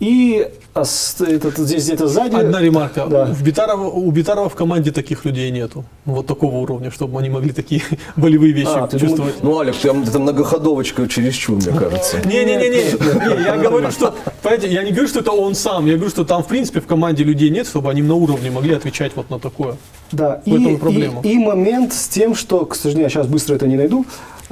[0.01, 2.35] И а, с- это, здесь где-то сзади...
[2.35, 3.07] Одна ремарка.
[3.07, 3.27] Да.
[3.27, 5.85] В Битарова, у Битарова в команде таких людей нету.
[6.07, 7.83] Вот такого уровня, чтобы они могли такие
[8.17, 9.43] болевые вещи А, ты чувствовать.
[9.43, 12.17] Ну, Олег, там это многоходовочка чересчур, мне кажется.
[12.25, 16.11] Не-не-не, не, я говорю, что, понимаете, я не говорю, что это он сам, я говорю,
[16.11, 19.29] что там, в принципе, в команде людей нет, чтобы они на уровне могли отвечать вот
[19.29, 19.77] на такое.
[20.13, 20.53] Да, и.
[20.53, 24.07] И, и момент с тем, что, к сожалению, я сейчас быстро это не найду,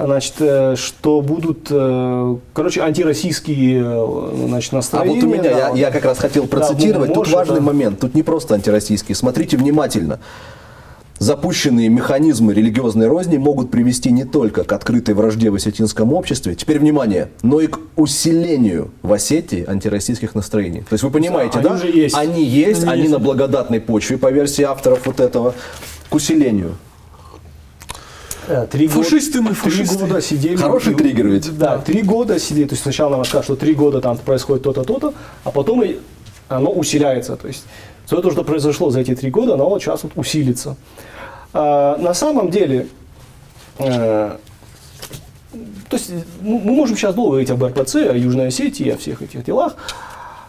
[0.06, 5.14] значит, э, что будут, э, короче, антироссийские э, значит, А настроения.
[5.14, 7.62] вот у меня, да, я, я как раз хотел процитировать, тут может, важный да.
[7.62, 9.16] момент, тут не просто антироссийские.
[9.16, 10.20] Смотрите внимательно.
[11.18, 16.78] Запущенные механизмы религиозной розни могут привести не только к открытой вражде в осетинском обществе, теперь
[16.78, 20.82] внимание, но и к усилению в Осетии антироссийских настроений.
[20.82, 21.86] То есть вы понимаете, Они да?
[21.86, 22.16] есть.
[22.16, 23.12] Они есть, Они они, есть.
[23.12, 25.54] на благодатной почве, по версии авторов вот этого,
[26.08, 26.76] к усилению.
[28.48, 29.98] Э, Три Фашисты мы, Три фашисты.
[30.06, 30.56] года сидели.
[30.56, 31.56] Хороший и- триггер ведь.
[31.58, 32.66] Да, три года сидели.
[32.66, 35.98] То есть сначала нам рассказывают, что три года там происходит то-то, то-то, а потом и
[36.48, 37.36] оно усиляется.
[37.36, 37.64] То есть
[38.06, 40.76] все то, что произошло за эти три года, оно вот сейчас вот усилится.
[41.52, 42.88] А, на самом деле,
[43.78, 44.36] э,
[45.88, 49.20] то есть ну, мы можем сейчас долго говорить об РПЦ, о Южной Осетии, о всех
[49.22, 49.76] этих делах.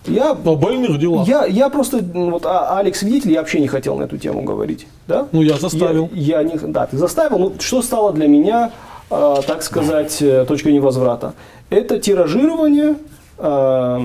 [0.06, 1.28] Я О больных делах.
[1.28, 4.88] я, я просто, вот а- Алекс свидетель, я вообще не хотел на эту тему говорить.
[5.08, 5.28] Да?
[5.32, 6.10] Ну, я заставил.
[6.14, 7.38] Я, я не, да, ты заставил.
[7.40, 8.72] Ну, что стало для меня,
[9.12, 11.34] э, так сказать, э, точкой невозврата?
[11.70, 12.96] Это тиражирование,
[13.38, 14.00] э,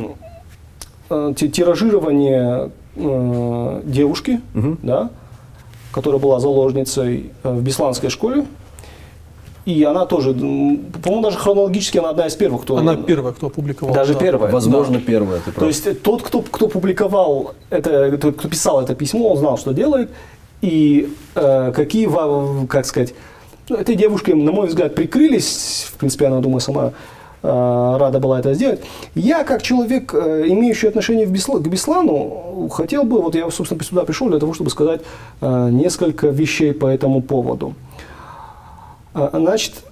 [1.10, 4.40] э, ти- тиражирование э, девушки,
[4.82, 5.10] да,
[5.92, 8.46] которая была заложницей э, в Бесланской школе.
[9.64, 12.76] И она тоже, по-моему, даже хронологически она одна из первых, кто...
[12.76, 13.94] Она первая, кто опубликовал.
[13.94, 14.20] Даже да.
[14.20, 14.52] первая.
[14.52, 15.60] Возможно, первое, ты прав.
[15.60, 19.72] То есть тот, кто, кто публиковал это, тот, кто писал это письмо, он знал, что
[19.72, 20.10] делает,
[20.60, 22.08] и э, какие,
[22.66, 23.14] как сказать,
[23.68, 26.92] ну, этой девушке, на мой взгляд, прикрылись, в принципе, она, думаю, сама
[27.42, 28.80] э, рада была это сделать.
[29.14, 33.82] Я, как человек, э, имеющий отношение в Бесла- к Беслану, хотел бы, вот я, собственно,
[33.82, 35.00] сюда пришел для того, чтобы сказать
[35.40, 37.74] э, несколько вещей по этому поводу.
[39.14, 39.84] Значит,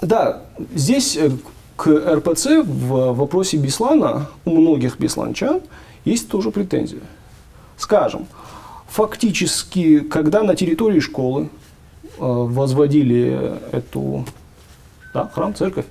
[0.00, 0.42] да,
[0.74, 1.30] здесь э,
[1.76, 5.60] к РПЦ в вопросе Беслана у многих бесланчан
[6.04, 7.00] есть тоже претензия.
[7.76, 8.26] Скажем,
[8.88, 11.48] фактически, когда на территории школы э,
[12.18, 14.24] возводили эту
[15.12, 15.86] да, храм, церковь,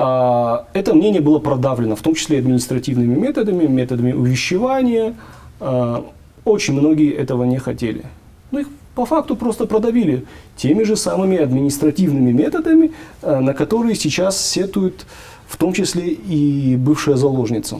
[0.00, 5.16] а, это мнение было продавлено, в том числе административными методами, методами увещевания.
[5.58, 6.04] А,
[6.44, 8.04] Очень многие этого не хотели.
[8.52, 10.24] Ну, их по факту просто продавили
[10.56, 12.90] теми же самыми административными методами,
[13.22, 15.06] а, на которые сейчас сетует
[15.46, 17.76] в том числе и бывшая заложница.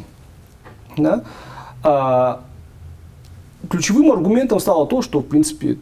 [0.97, 1.25] Да?
[1.83, 2.41] А,
[3.69, 5.77] Ключевым аргументом стало то, что, в принципе,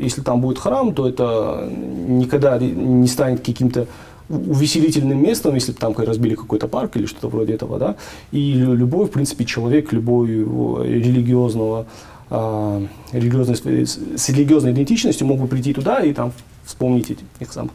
[0.00, 1.68] если там будет храм, то это
[2.08, 3.88] никогда не станет каким-то
[4.28, 7.96] увеселительным местом, если бы там разбили какой-то парк или что-то вроде этого, да,
[8.30, 11.86] и лю- любой, в принципе, человек, любой религиозного,
[12.30, 16.32] а, религиозной, с религиозной идентичностью мог бы прийти туда и там
[16.64, 17.70] вспомнить эти, их сам.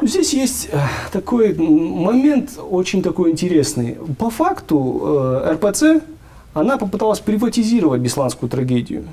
[0.00, 0.78] Ну, здесь есть э,
[1.12, 3.96] такой момент очень такой интересный.
[4.16, 6.04] По факту э, РПЦ,
[6.54, 9.04] она попыталась приватизировать бесланскую трагедию.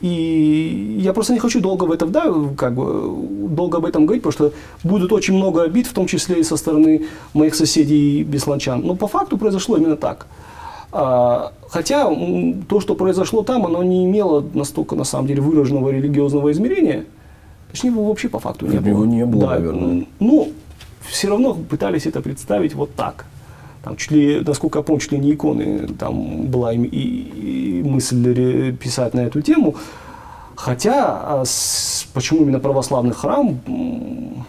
[0.00, 3.14] И я просто не хочу долго в это, да, как бы,
[3.50, 6.56] долго об этом говорить, потому что будет очень много обид, в том числе и со
[6.56, 8.80] стороны моих соседей бесланчан.
[8.80, 10.26] Но по факту произошло именно так.
[10.96, 12.08] А, Хотя
[12.68, 17.04] то, что произошло там, оно не имело настолько, на самом деле, выраженного религиозного измерения.
[17.72, 18.88] Точнее, его вообще по факту не было.
[18.88, 20.06] Его не было, Да, наверное.
[20.20, 20.52] Ну,
[21.00, 23.26] все равно пытались это представить вот так.
[23.82, 27.82] Там чуть ли, насколько я помню, чуть ли не иконы, там была и, и- и
[27.82, 29.74] мысль писать на эту тему.
[30.54, 33.58] Хотя, а с- почему именно православный храм,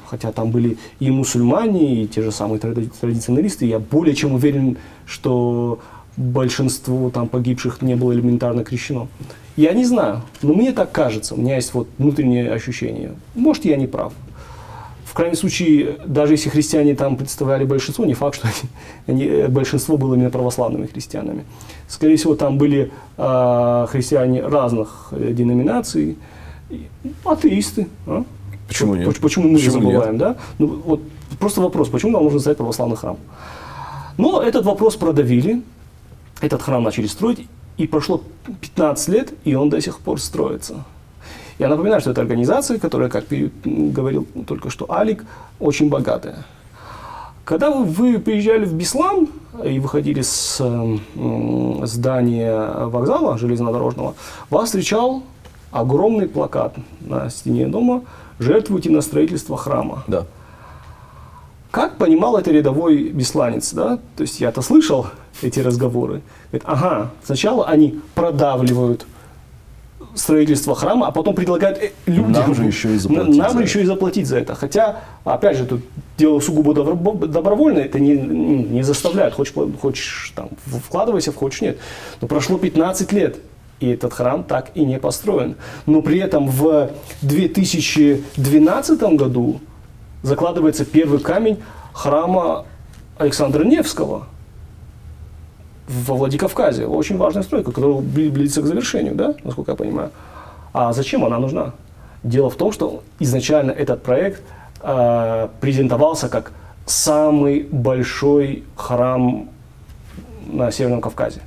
[0.07, 4.77] хотя там были и мусульмане, и те же самые тради- традиционалисты, я более чем уверен,
[5.07, 5.79] что
[6.17, 9.07] большинство там погибших не было элементарно крещено.
[9.55, 13.13] Я не знаю, но мне так кажется, у меня есть вот внутреннее ощущение.
[13.35, 14.13] Может, я не прав.
[15.05, 18.49] В крайнем случае, даже если христиане там представляли большинство, не факт, что
[19.07, 21.45] они, э, большинство было именно православными христианами.
[21.87, 26.17] Скорее всего, там были а, христиане разных э, деноминаций,
[26.69, 26.87] и
[27.23, 27.87] атеисты.
[28.07, 28.25] а?
[28.67, 29.05] Почему нет?
[29.07, 29.83] Поч- Почему мы Почему нет?
[29.85, 30.35] забываем, да?
[30.57, 31.01] Ну, вот
[31.39, 33.17] просто вопрос, почему нам нужно создать православный храм?
[34.17, 35.61] Но этот вопрос продавили.
[36.41, 38.21] Этот храм начали строить, и прошло
[38.61, 40.83] 15 лет, и он до сих пор строится.
[41.59, 43.25] Я напоминаю, что это организация, которая, как
[43.63, 45.25] говорил только что Алик,
[45.59, 46.45] очень богатая.
[47.45, 49.27] Когда вы приезжали в Беслан
[49.63, 50.61] и выходили с
[51.83, 54.15] здания вокзала железнодорожного,
[54.49, 55.23] вас встречал
[55.71, 58.01] огромный плакат на стене дома
[58.39, 60.03] «Жертвуйте на строительство храма».
[60.07, 60.25] Да.
[61.75, 63.99] Как понимал это рядовой бесланец, да?
[64.15, 65.07] То есть я-то слышал
[65.41, 66.21] эти разговоры.
[66.49, 69.05] Говорит, ага, сначала они продавливают
[70.13, 72.31] строительство храма, а потом предлагают э, людям...
[72.31, 74.55] Нам же еще и заплатить Нам за еще и заплатить за это.
[74.55, 75.81] Хотя, опять же, тут
[76.17, 79.33] дело сугубо добро- добровольное, это не, не заставляют.
[79.33, 81.77] Хочешь, хочешь там, вкладывайся, хочешь нет.
[82.21, 83.35] Но прошло 15 лет,
[83.81, 85.57] и этот храм так и не построен.
[85.87, 89.59] Но при этом в 2012 году
[90.25, 91.61] закладывается первый камень
[91.93, 92.65] храма
[93.17, 94.27] Александра Невского
[95.87, 96.87] во Владикавказе.
[96.87, 100.11] Очень важная стройка, которая близится к завершению, да, насколько я понимаю.
[100.73, 101.73] А зачем она нужна?
[102.23, 104.41] Дело в том, что изначально этот проект
[104.81, 106.51] э, презентовался как
[106.87, 109.47] самый большой храм
[110.47, 111.41] на Северном Кавказе.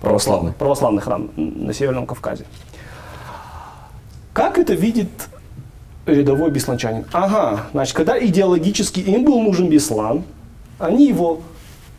[0.00, 0.52] Православный.
[0.52, 2.44] Православный храм на Северном Кавказе.
[4.32, 5.10] Как это видит
[6.06, 7.04] рядовой бесланчанин?
[7.12, 10.24] Ага, значит, когда идеологически им был нужен Беслан,
[10.78, 11.40] они его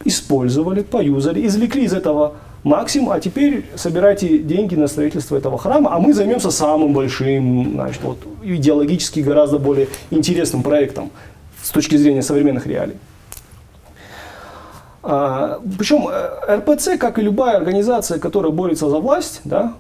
[0.03, 5.99] использовали, поюзали, извлекли из этого максимум, а теперь собирайте деньги на строительство этого храма, а
[5.99, 11.11] мы займемся самым большим, значит, вот, идеологически гораздо более интересным проектом
[11.61, 12.95] с точки зрения современных реалий.
[15.05, 19.73] А, причем э, РПЦ, как и любая организация, которая борется за власть, да,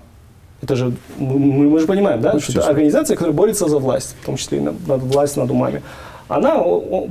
[0.63, 4.25] это же, мы, мы же понимаем, да, что это организация, которая борется за власть, в
[4.25, 5.81] том числе и над, власть над умами,
[6.29, 6.57] она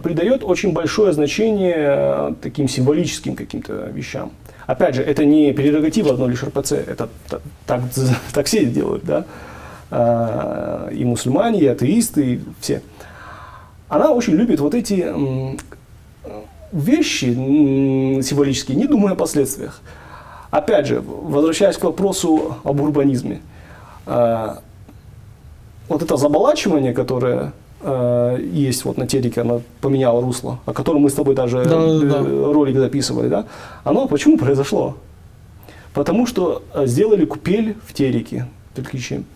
[0.03, 4.33] придает очень большое значение э, таким символическим каким-то вещам.
[4.67, 7.11] Опять же, это не прерогатива одной лишь РПЦ, это
[7.67, 7.83] так,
[8.33, 9.27] так все делают, да,
[9.91, 12.81] а, и мусульмане, и атеисты, и все.
[13.89, 15.13] Она очень любит вот эти
[16.73, 17.27] вещи
[18.23, 19.83] символические, не думая о последствиях.
[20.53, 23.41] Опять же, возвращаясь к вопросу об урбанизме,
[24.05, 24.59] а,
[25.89, 31.09] вот это заболачивание, которое э, есть вот на телеке, она поменяла русло, о котором мы
[31.09, 32.53] с тобой даже да, э, да.
[32.53, 33.47] ролик записывали, да?
[33.83, 34.97] Оно почему произошло?
[35.95, 38.47] Потому что э, сделали купель в тереке.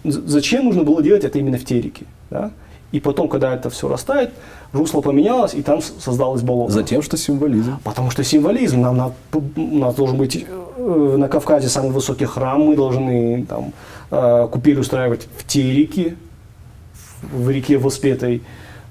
[0.05, 2.05] Зачем нужно было делать это именно в тереке?
[2.29, 2.51] Да?
[2.93, 4.33] И потом, когда это все растает,
[4.75, 6.73] русло поменялось, и там создалось болото.
[6.73, 7.79] Затем, что символизм.
[7.85, 8.83] Потому что символизм.
[8.83, 13.73] Нам, нам, у нас должен быть э, на Кавказе самый высокий храм, мы должны там,
[14.11, 16.17] э, купель устраивать в тереке,
[17.23, 18.43] в реке, воспетой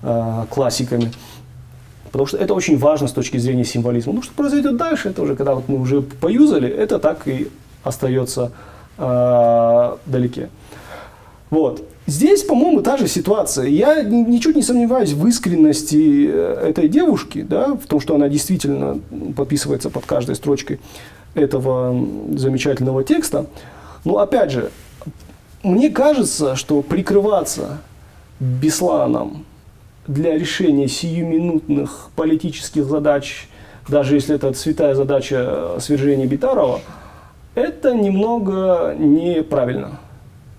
[0.04, 1.12] э, классиками.
[2.12, 4.14] Потому что это очень важно с точки зрения символизма.
[4.14, 7.50] Ну, что произойдет дальше, это уже когда вот мы уже поюзали, это так и
[7.84, 8.52] остается
[8.98, 10.50] э, далеке.
[11.50, 11.84] Вот.
[12.08, 13.66] Здесь, по-моему, та же ситуация.
[13.66, 19.00] Я ничуть не сомневаюсь в искренности э, этой девушки, да, в том, что она действительно
[19.36, 20.80] подписывается под каждой строчкой
[21.36, 21.96] этого
[22.36, 23.46] замечательного текста.
[24.04, 24.72] Но опять же,
[25.64, 27.80] мне кажется, что прикрываться
[28.40, 29.46] Бесланом
[30.08, 33.48] для решения сиюминутных политических задач,
[33.88, 36.82] даже если это святая задача свержения Битарова,
[37.56, 40.00] это немного неправильно.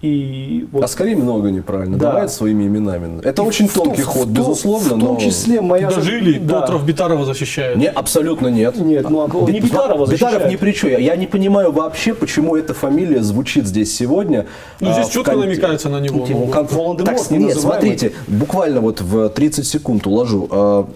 [0.07, 1.97] И вот, а скорее много неправильно.
[1.97, 2.13] Да.
[2.13, 3.21] Давай своими именами.
[3.23, 4.97] Это и очень тонкий в, ход, в, безусловно.
[4.97, 5.21] В том но...
[5.21, 5.91] числе моя...
[5.91, 6.63] Дожили, да.
[6.63, 7.77] Петров Битарова защищает.
[7.77, 8.77] Не, абсолютно нет.
[8.77, 10.35] Нет, ну а не Битарова защищает.
[10.35, 11.01] Битаров ни при чем.
[11.01, 14.47] Я не понимаю вообще, почему эта фамилия звучит здесь сегодня.
[14.81, 15.41] Ну, здесь а, четко кон...
[15.41, 16.27] намекается на него.
[16.29, 20.49] Ну, как так, нет, смотрите, буквально вот в 30 секунд уложу.
[20.51, 20.89] А,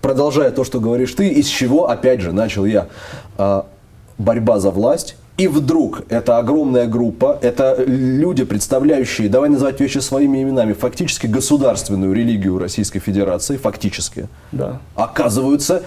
[0.00, 2.86] продолжая то, что говоришь ты, из чего, опять же, начал я.
[3.36, 3.66] А,
[4.18, 10.42] борьба за власть и вдруг эта огромная группа, это люди, представляющие, давай называть вещи своими
[10.42, 14.80] именами, фактически государственную религию Российской Федерации, фактически, да.
[14.94, 15.84] оказываются,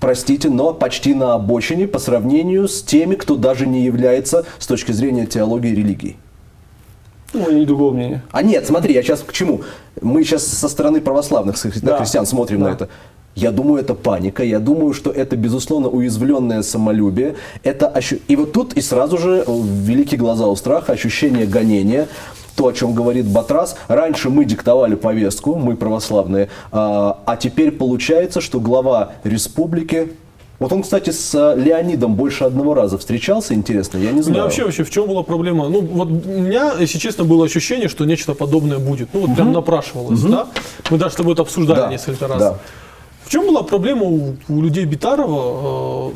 [0.00, 4.92] простите, но почти на обочине по сравнению с теми, кто даже не является с точки
[4.92, 6.16] зрения теологии религии.
[7.32, 8.22] Ну, не другого мнения.
[8.30, 9.62] А нет, смотри, я сейчас к чему?
[10.00, 11.98] Мы сейчас со стороны православных да.
[11.98, 12.66] христиан смотрим да.
[12.66, 12.88] на это.
[13.36, 17.36] Я думаю, это паника, я думаю, что это, безусловно, уязвленное самолюбие.
[17.62, 18.16] Это ощу...
[18.28, 22.08] И вот тут и сразу же великие глаза у страха, ощущение гонения,
[22.56, 23.76] то, о чем говорит Батрас.
[23.88, 30.12] Раньше мы диктовали повестку, мы православные, а, а теперь получается, что глава республики
[30.58, 34.26] вот он, кстати, с Леонидом больше одного раза встречался, интересно, я не знаю.
[34.26, 35.68] У меня вообще, вообще в чем была проблема?
[35.68, 39.10] Ну, вот у меня, если честно, было ощущение, что нечто подобное будет.
[39.12, 39.36] Ну, вот угу.
[39.36, 40.32] прям напрашивалось, угу.
[40.32, 40.46] да?
[40.90, 41.88] Мы даже с тобой это обсуждали да.
[41.88, 42.38] несколько раз.
[42.38, 42.58] Да.
[43.26, 46.12] В чем была проблема у, у людей Битарова?
[46.12, 46.14] Э,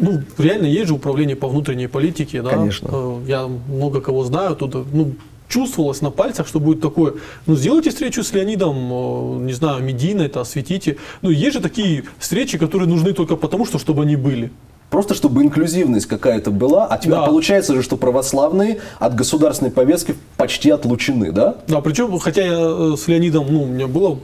[0.00, 2.50] ну, реально есть же управление по внутренней политике, да?
[2.50, 2.88] Конечно.
[2.90, 5.12] Э, Я много кого знаю, тут, ну,
[5.48, 7.14] чувствовалось на пальцах, что будет такое.
[7.46, 10.96] Ну, сделайте встречу с Леонидом, э, не знаю, медийно это осветите.
[11.22, 14.50] Ну, есть же такие встречи, которые нужны только потому, что чтобы они были.
[14.90, 17.26] Просто чтобы инклюзивность какая-то была, а теперь Да.
[17.26, 21.56] получается же, что православные от государственной повестки почти отлучены, да?
[21.66, 24.18] Да, причем, хотя я э, с Леонидом, ну, у меня было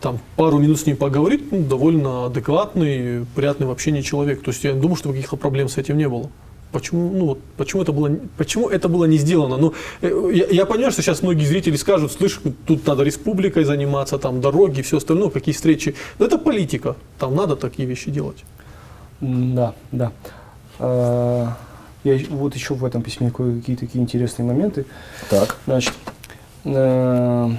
[0.00, 4.42] там пару минут с ним поговорить, ну, довольно адекватный, приятный в общении человек.
[4.42, 6.28] То есть я думаю, что каких-то проблем с этим не было.
[6.72, 9.56] Почему, ну, вот, почему, это было, почему это было не сделано?
[9.56, 9.72] Ну,
[10.02, 14.42] э, я, я понимаю, что сейчас многие зрители скажут, слышь, тут надо республикой заниматься, там
[14.42, 15.94] дороги, все остальное, какие встречи.
[16.18, 18.44] Но это политика, там надо такие вещи делать.
[19.20, 20.12] Да, да.
[20.78, 21.56] А,
[22.04, 24.86] Я вот еще в этом письме кое-какие такие интересные моменты.
[25.28, 25.56] Так.
[25.66, 25.92] Значит,
[26.64, 27.50] э,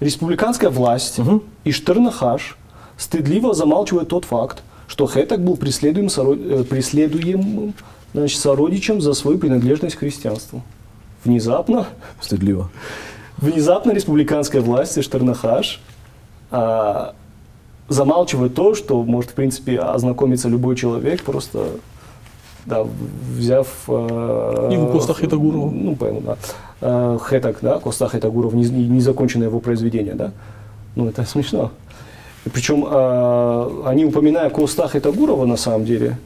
[0.00, 1.42] республиканская власть Мгм.
[1.64, 2.56] и Штернахаш
[2.96, 7.74] стыдливо замалчивают тот факт, что Хэтак был преследуем, э, преследуемым
[8.12, 10.62] значит, сородичем за свою принадлежность к христианству.
[11.24, 11.86] Внезапно,
[12.20, 12.70] Стыдливо.
[13.36, 15.80] внезапно республиканская власть и Штернахаш
[16.50, 17.14] а,
[17.90, 21.66] замалчивают то, что может, в принципе, ознакомиться любой человек, просто
[22.64, 22.86] да,
[23.36, 23.66] взяв...
[23.88, 25.70] э, Книгу Коста Хитагурова.
[25.70, 26.36] Ну, понял, да.
[26.80, 30.30] Э, Хэтак, да, Коста Хитагуров, не- не- незаконченное его произведение, да.
[30.94, 31.72] Ну, это смешно.
[32.52, 36.16] Причем, э, они, упоминая Коста Хитагурова, на самом деле,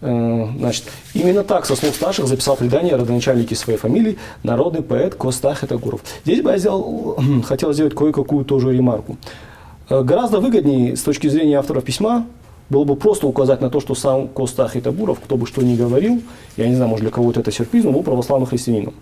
[0.00, 0.84] э, значит,
[1.14, 6.00] именно так, со слов старших, записал предание родоначальники своей фамилии, народный поэт Коста Хитагуров.
[6.24, 9.16] Здесь бы я сделал, хотел сделать кое-какую тоже ремарку.
[9.88, 12.26] Э, Гораздо выгоднее с точки зрения авторов письма
[12.68, 16.22] было бы просто указать на то, что сам Коста Хитагуров, кто бы что ни говорил,
[16.56, 18.94] я не знаю, может для кого-то это сюрприз, но был православным христианином.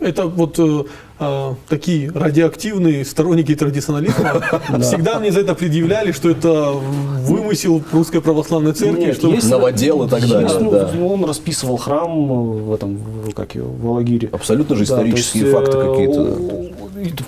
[0.00, 0.84] Это вот э,
[1.18, 4.42] э, такие радиоактивные сторонники традиционализма
[4.80, 10.26] всегда мне за это предъявляли, что это вымысел русской православной церкви, что Новодел и так
[10.26, 10.90] далее, ну, да.
[11.04, 12.98] Он расписывал храм э, в этом,
[13.36, 14.30] как его, в Алагире.
[14.32, 16.79] Абсолютно же исторические факты э, какие-то.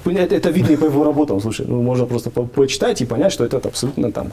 [0.04, 3.32] Это, это видно и по его работам, слушай, ну, можно просто по- почитать и понять,
[3.32, 4.28] что это абсолютно там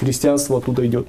[0.00, 1.08] христианство оттуда идет.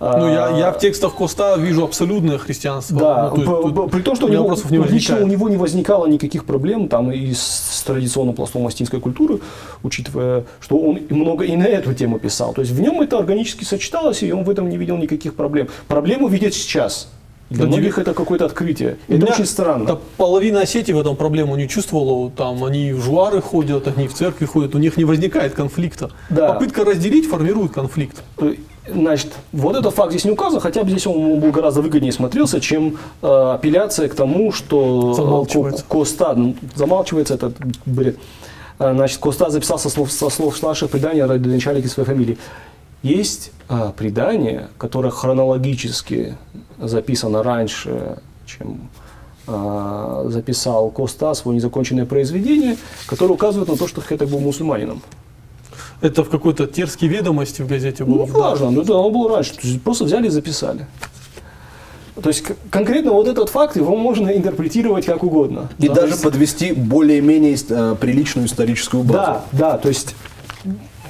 [0.00, 2.98] Ну, я, А, я в текстах Коста вижу абсолютное христианство.
[2.98, 5.48] Да, Ну, то есть тут при том, что у него, вопросов не лично у него
[5.48, 9.40] не возникало никаких проблем там и с, традиционным пластом астинской культуры,
[9.82, 12.52] учитывая, что он много и на эту тему писал.
[12.54, 15.68] То есть в нем это органически сочеталось, и он в этом не видел никаких проблем.
[15.88, 17.08] Проблему видит сейчас.
[17.50, 18.96] Для Да, многих это какое-то открытие.
[19.08, 19.84] Это меня- очень странно.
[19.86, 22.30] Да, половина Осетии в этом проблему не чувствовала.
[22.30, 26.10] Там они в жуары ходят, они в церкви ходят, у них не возникает конфликта.
[26.30, 26.52] Да.
[26.54, 28.22] Попытка разделить формирует конфликт.
[28.92, 32.60] Значит, вот этот факт здесь не указан, хотя бы здесь он был гораздо выгоднее смотрелся,
[32.60, 35.84] чем э, апелляция к тому, что э, Замалчивается.
[35.84, 38.16] Ко- Коста, ну, замалчивается этот бред.
[38.78, 42.36] Э, Значит, Коста записал со слов, со слов старших предания ради начальники своей фамилии.
[43.04, 46.36] Есть э, предание, которое хронологически
[46.80, 48.88] записано раньше, чем
[49.46, 55.02] э, записал Коста свое незаконченное произведение, которое указывает на то, что Хетак был мусульманином.
[56.00, 58.24] Это в какой-то терской ведомости в газете было.
[58.24, 59.52] Ну, важно, но это оно было раньше.
[59.52, 60.86] То есть просто взяли и записали.
[62.22, 65.68] То есть конкретно вот этот факт его можно интерпретировать как угодно.
[65.78, 69.18] И Да, даже есть- подвести более-менее э, приличную историческую базу.
[69.18, 70.14] Да, да, то есть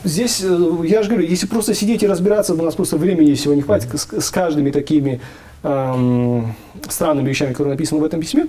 [0.05, 3.55] здесь, э, я же говорю, если просто сидеть и разбираться, у нас просто времени всего
[3.55, 5.21] не хватит с, с каждыми такими
[5.63, 6.55] эм,
[6.89, 8.47] странными вещами, которые написаны в этом письме,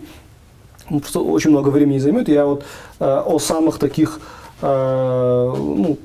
[0.90, 2.28] ну, просто очень много времени займет.
[2.30, 2.64] Я вот
[3.00, 4.20] э, о самых таких
[4.62, 5.98] э, ну,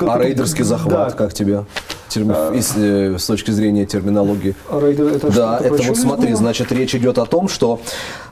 [0.00, 1.64] А рейдерский захват, Да, как тебе?
[2.08, 4.54] Терми- из, э, с точки зрения терминологии.
[4.70, 6.36] рейдер, это Да, это вот смотри, было?
[6.36, 7.80] значит, речь идет о том, что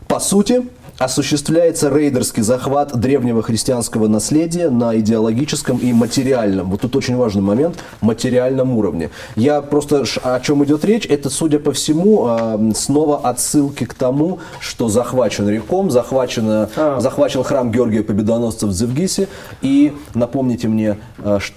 [0.08, 0.66] по сути
[0.98, 7.76] осуществляется рейдерский захват древнего христианского наследия на идеологическом и материальном, вот тут очень важный момент,
[8.00, 9.10] материальном уровне.
[9.36, 14.40] Я просто, о чем идет речь, это, судя по всему, э, снова отсылки к тому,
[14.60, 17.00] что захвачен реком, захвачено, А.
[17.00, 19.28] захвачен храм Георгия Победоносца в Зевгисе,
[19.62, 21.54] и напомните мне, э, ш-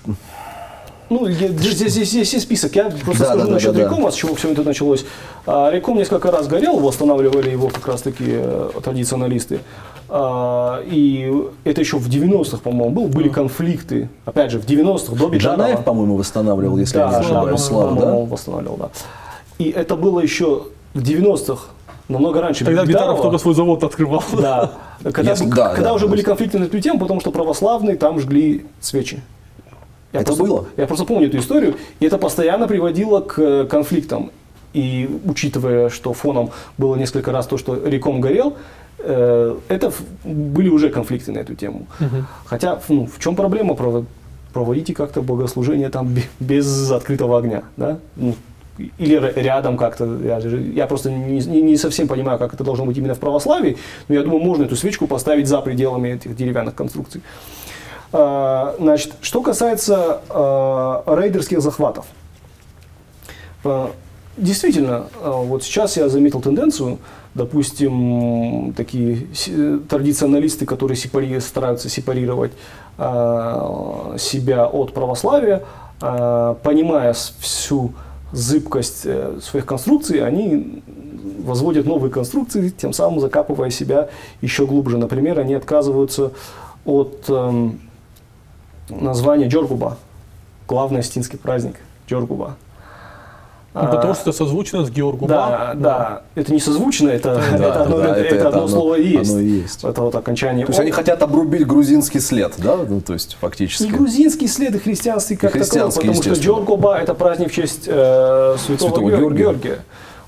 [1.12, 2.74] Ну, я- здесь, здесь, здесь, есть список.
[2.74, 3.84] Я просто Да, скажу да, да, насчет да, да.
[3.84, 5.04] Рекома, с чего все это началось.
[5.46, 9.60] А, Реком несколько раз горел, восстанавливали его как раз-таки э, традиционалисты.
[10.08, 11.30] А, и
[11.66, 14.08] это еще в 90-х, по-моему, был, были конфликты.
[14.24, 15.36] Опять же, в 90-х, до.
[15.36, 18.14] Джанаев, по-моему, восстанавливал, если я не Да, ошибаюсь, Слава, да?
[18.16, 18.90] восстанавливал, да.
[19.60, 21.66] И это было еще в 90-х,
[22.08, 22.64] намного раньше.
[22.64, 23.22] Тогда Битаров Беданова.
[23.24, 24.24] только свой завод открывал.
[24.40, 24.72] Да.
[25.04, 26.12] Когда, Если- да, когда да, уже да.
[26.12, 29.20] были конфликты на эту тему, потому что православные там жгли свечи.
[30.14, 30.66] Я Это просто, было?
[30.78, 34.32] Я просто помню эту историю, и это постоянно приводило к э, конфликтам.
[34.74, 38.56] И учитывая, что фоном было несколько раз то, что реком горел,
[39.00, 39.92] э, это
[40.24, 41.88] были уже конфликты на эту тему.
[42.46, 43.74] Хотя, ну, в чем проблема?
[43.74, 44.06] Прово-
[44.54, 47.64] Проводите как-то богослужение там бе- без открытого огня.
[47.78, 48.00] Да?
[48.18, 48.36] Ну,
[48.98, 50.18] или рядом как-то.
[50.24, 53.78] Я, я просто не, не, не совсем понимаю, как это должно быть именно в православии,
[54.08, 57.22] но я думаю, можно эту свечку поставить за пределами этих деревянных конструкций.
[58.12, 62.06] Значит, что касается а, рейдерских захватов.
[63.64, 63.92] А,
[64.38, 66.98] действительно, вот сейчас я заметил тенденцию,
[67.36, 69.28] допустим, такие
[69.88, 72.52] традиционалисты, которые сепари, стараются сепарировать
[72.98, 75.64] себя от православия,
[76.00, 77.94] понимая всю
[78.32, 80.82] зыбкость э, своих конструкций, они
[81.40, 84.10] возводят новые конструкции, тем самым закапывая себя
[84.42, 84.98] еще глубже.
[84.98, 86.32] Например, они отказываются
[86.86, 87.80] от эм,
[88.92, 89.98] названия Джоргуба,
[90.68, 91.76] главный астинский праздник
[92.08, 92.56] Джоргуба.
[93.74, 95.30] Ну, потому что это созвучно с Георгуба.
[95.30, 98.96] Да, да, это не созвучно, это, да, это, одно, да, это, это одно оно, слово
[98.96, 99.32] и есть.
[99.32, 99.84] Оно и есть.
[99.86, 100.66] Это вот окончание.
[100.66, 102.80] То есть они хотят обрубить грузинский след, да?
[102.88, 103.84] Ну, то есть фактически.
[103.84, 107.84] И грузинский след, и христианский как и таковой, потому что Джоргуба это праздник в честь
[107.88, 109.38] э, святого, святого Георгия.
[109.38, 109.80] Георгия.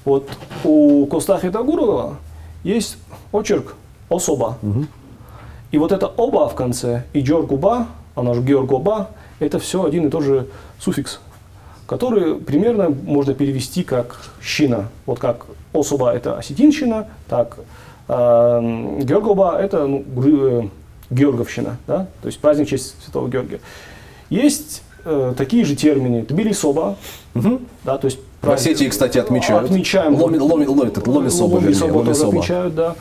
[0.06, 0.30] Вот
[0.64, 2.16] у Костахи Тагурова
[2.64, 2.98] есть
[3.34, 3.76] очерк
[4.08, 4.58] особа.
[4.62, 4.86] Угу.
[5.72, 9.10] И вот это оба в конце, и Джоргуба, она же Георгоба,
[9.40, 10.48] это все один и тот же
[10.80, 11.20] суффикс
[11.86, 14.90] который примерно можно перевести как «щина».
[15.06, 17.58] Вот как «особа»– это осетинщина, так
[18.08, 20.64] э, «георгоба»– это ну, э,
[21.10, 22.08] георговщина, да?
[22.22, 23.60] то есть праздник в честь Святого Георгия.
[24.30, 26.96] Есть э, такие же термины «тбилисоба»,
[27.36, 27.62] угу.
[27.84, 29.66] да, то есть в Осетии, кстати, отмечают.
[29.66, 30.16] Отмечаем.
[30.16, 32.96] Ломи, ломи, ломи, это ломисоба, ломисоба вернее, тоже отмечают, да.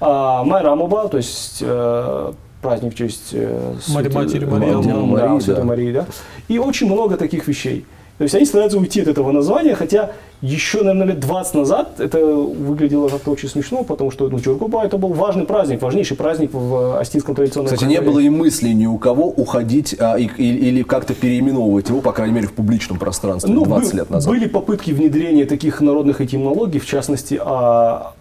[0.00, 2.32] А, Майрамоба, то есть э,
[2.62, 5.64] праздник в честь э, Матери Марии, да, Марии, да.
[5.64, 6.06] Марии, да.
[6.48, 7.84] И очень много таких вещей.
[8.18, 12.24] То есть они стараются уйти от этого названия, хотя еще, наверное, лет 20 назад это
[12.24, 17.00] выглядело как-то очень смешно, потому что ну, Чуркуба это был важный праздник, важнейший праздник в
[17.00, 20.82] астинском традиционном Кстати, не было и мысли ни у кого уходить а, и, и, или
[20.82, 24.30] как-то переименовывать его, по крайней мере, в публичном пространстве ну, 20 лет назад.
[24.30, 28.12] Были попытки внедрения таких народных этимологий, в частности, а,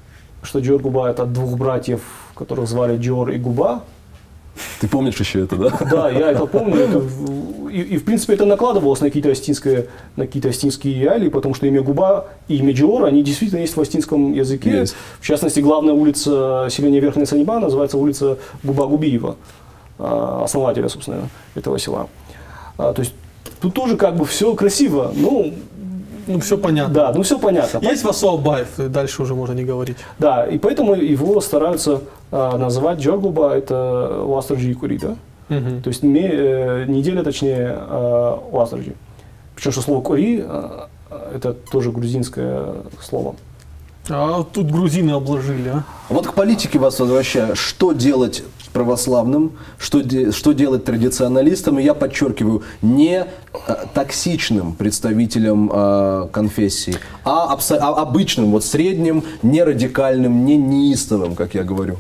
[0.42, 2.02] что Джоргуба это от двух братьев,
[2.34, 3.84] которых звали Джор и Губа,
[4.80, 5.70] ты помнишь еще это, да?
[5.92, 6.76] Да, я это помню.
[6.76, 7.04] Это,
[7.72, 11.68] и, и, в принципе, это накладывалось на какие-то астинские, на какие-то астинские реалии, потому что
[11.68, 14.72] имя Губа и имя Джиора, они действительно есть в астинском языке.
[14.72, 14.96] Есть.
[15.20, 19.38] В частности, главная улица селения Верхняя Саниба называется улица Губа Губиева,
[20.00, 22.08] а, основателя, собственно, этого села.
[22.78, 23.14] А, то есть
[23.62, 25.46] тут тоже как бы все красиво, но
[26.28, 26.94] ну, все понятно.
[26.94, 27.80] Да, ну все понятно.
[27.82, 29.98] Есть Васуал Баев, дальше уже можно не говорить.
[30.20, 32.02] Да, и поэтому его стараются
[32.32, 35.16] а, называть Джоргуба, это Уастрджи Кури, да?
[35.50, 35.82] Угу.
[35.84, 38.94] То есть ме, э, неделя, точнее, э, Уастрджи.
[39.56, 40.88] Причем, что слово Кури, э,
[41.36, 43.36] это тоже грузинское слово.
[44.10, 45.84] А тут грузины обложили, а?
[46.10, 47.56] Вот к политике вас возвращаю.
[47.56, 53.26] Что делать православным, что, де, что делать традиционалистам, и я подчеркиваю, не
[53.68, 61.36] э, токсичным представителям э, конфессии, а, абсо, а обычным, вот средним, не радикальным, не неистовым,
[61.36, 61.98] как я говорю.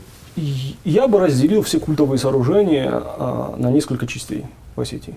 [0.85, 4.45] Я бы разделил все культовые сооружения э, на несколько частей
[4.75, 5.15] в Осетии.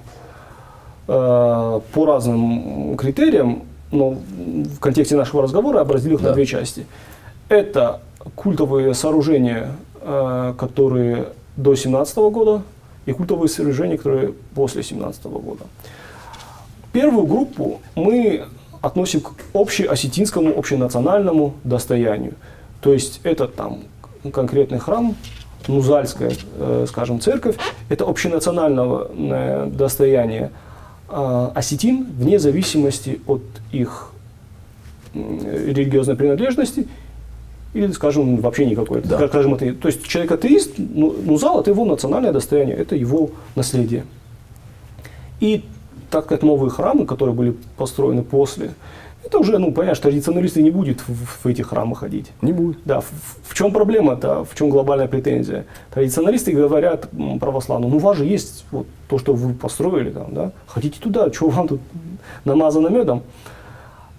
[1.07, 6.31] Э, по разным критериям, но в контексте нашего разговора я бы разделил их да.
[6.31, 6.87] на две части.
[7.49, 8.01] Это
[8.35, 9.69] культовые сооружения,
[10.01, 12.63] э, которые до 17 года
[13.07, 15.65] и культовые сооружения, которые после 17 года.
[16.93, 18.45] Первую группу мы
[18.81, 22.35] относим к общеосетинскому, общенациональному достоянию.
[22.81, 23.81] То есть это там
[24.33, 25.17] конкретный храм,
[25.67, 27.57] Нузальская, э, скажем, церковь,
[27.89, 30.51] это общенациональное э, достояние
[31.09, 33.43] э, осетин вне зависимости от
[33.73, 34.11] их
[35.15, 36.89] религиозной принадлежности
[37.75, 39.03] или, скажем, вообще никакой.
[39.03, 39.29] Да.
[39.29, 43.31] Скажем, это, то есть человек атеист, ну, ну зал это его национальное достояние, это его
[43.57, 44.05] наследие.
[45.41, 45.65] И
[46.11, 48.71] так как новые храмы, которые были построены после,
[49.25, 52.31] это уже, ну, понимаешь, традиционалисты не будет в, в эти храмы ходить.
[52.43, 52.79] Не будет.
[52.85, 53.11] Да, в,
[53.43, 55.65] в чем проблема-то, в чем глобальная претензия?
[55.93, 57.09] Традиционалисты говорят
[57.41, 61.33] православным, ну, у вас же есть вот то, что вы построили там, да, хотите туда,
[61.33, 61.81] что вам тут
[62.45, 63.23] намазано медом?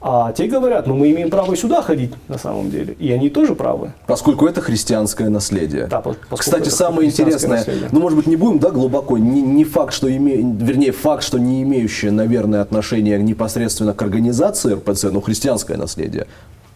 [0.07, 2.93] А те говорят, ну мы имеем право и сюда ходить на самом деле.
[2.99, 3.91] И они тоже правы.
[4.05, 5.87] Поскольку это христианское наследие.
[5.87, 7.89] Да, Кстати, самое интересное, наследие.
[7.91, 11.39] ну может быть не будем да, глубоко, не, не факт, что име, вернее факт, что
[11.39, 16.27] не имеющее, наверное, отношение непосредственно к организации РПЦ, но христианское наследие.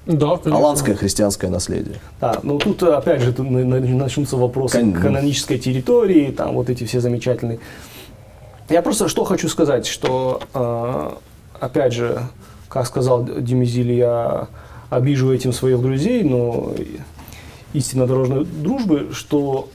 [0.07, 0.55] Да, конечно.
[0.55, 1.97] Аланское христианское наследие.
[2.19, 4.91] Да, ну тут опять же начнутся вопросы Кон...
[4.93, 7.59] канонической территории, там вот эти все замечательные.
[8.69, 11.11] Я просто что хочу сказать, что э,
[11.59, 12.23] опять же
[12.69, 14.47] как сказал Демизиль, я
[14.89, 16.73] обижу этим своих друзей, но
[17.73, 19.69] истина дорожной дружбы, что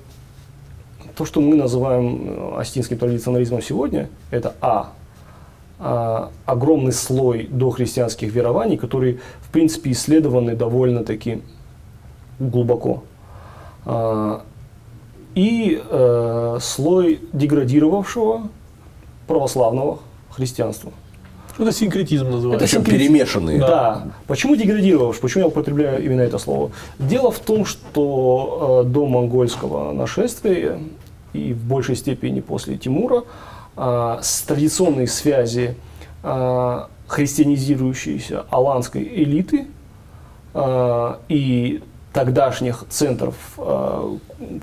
[1.17, 4.93] то, что мы называем астинским традиционализмом сегодня, это а,
[5.79, 11.43] а, огромный слой дохристианских верований, которые, в принципе, исследованы довольно-таки
[12.39, 13.05] глубоко.
[13.85, 14.43] А,
[15.35, 18.49] и э, слой деградировавшего
[19.27, 19.99] православного
[20.31, 20.93] христианства.
[21.59, 22.65] Это синкретизм называется.
[22.67, 23.13] Причем синкретизм.
[23.13, 23.59] перемешанные.
[23.61, 24.09] Да.
[24.27, 25.23] Почему деградировавший?
[25.23, 26.71] Почему я употребляю именно это слово?
[26.99, 30.79] Дело в том, что э, до монгольского нашествия
[31.33, 33.25] и в большей степени после Тимура
[33.77, 35.77] э, с традиционной связи
[36.23, 39.67] э, христианизирующейся аланской элиты
[40.55, 41.83] э, и
[42.13, 44.17] тогдашних центров э,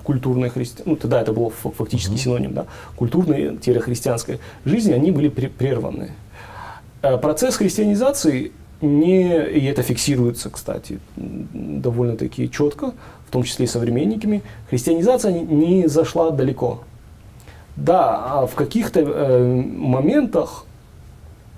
[0.04, 0.82] культурной христи...
[0.86, 2.66] ну тогда это был фа- фактически синоним, да,
[2.96, 6.12] культурной-христианской жизни, они были пре- прерваны.
[7.02, 12.94] Э, Процесс христианизации не, и это фиксируется, кстати, довольно-таки четко,
[13.28, 16.82] в том числе и современниками, христианизация не- зашла далеко.
[17.76, 20.66] Да, а в каких-то э, моментах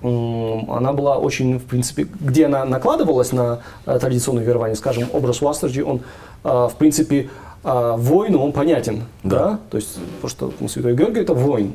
[0.01, 5.83] она была очень, в принципе, где она накладывалась на э, традиционное верование, скажем, образ Уастерджи,
[5.83, 6.01] он,
[6.43, 7.29] э, в принципе,
[7.63, 9.37] воину, он понятен, Да.
[9.51, 11.71] да, то есть, потому что Святой Георгий это воин,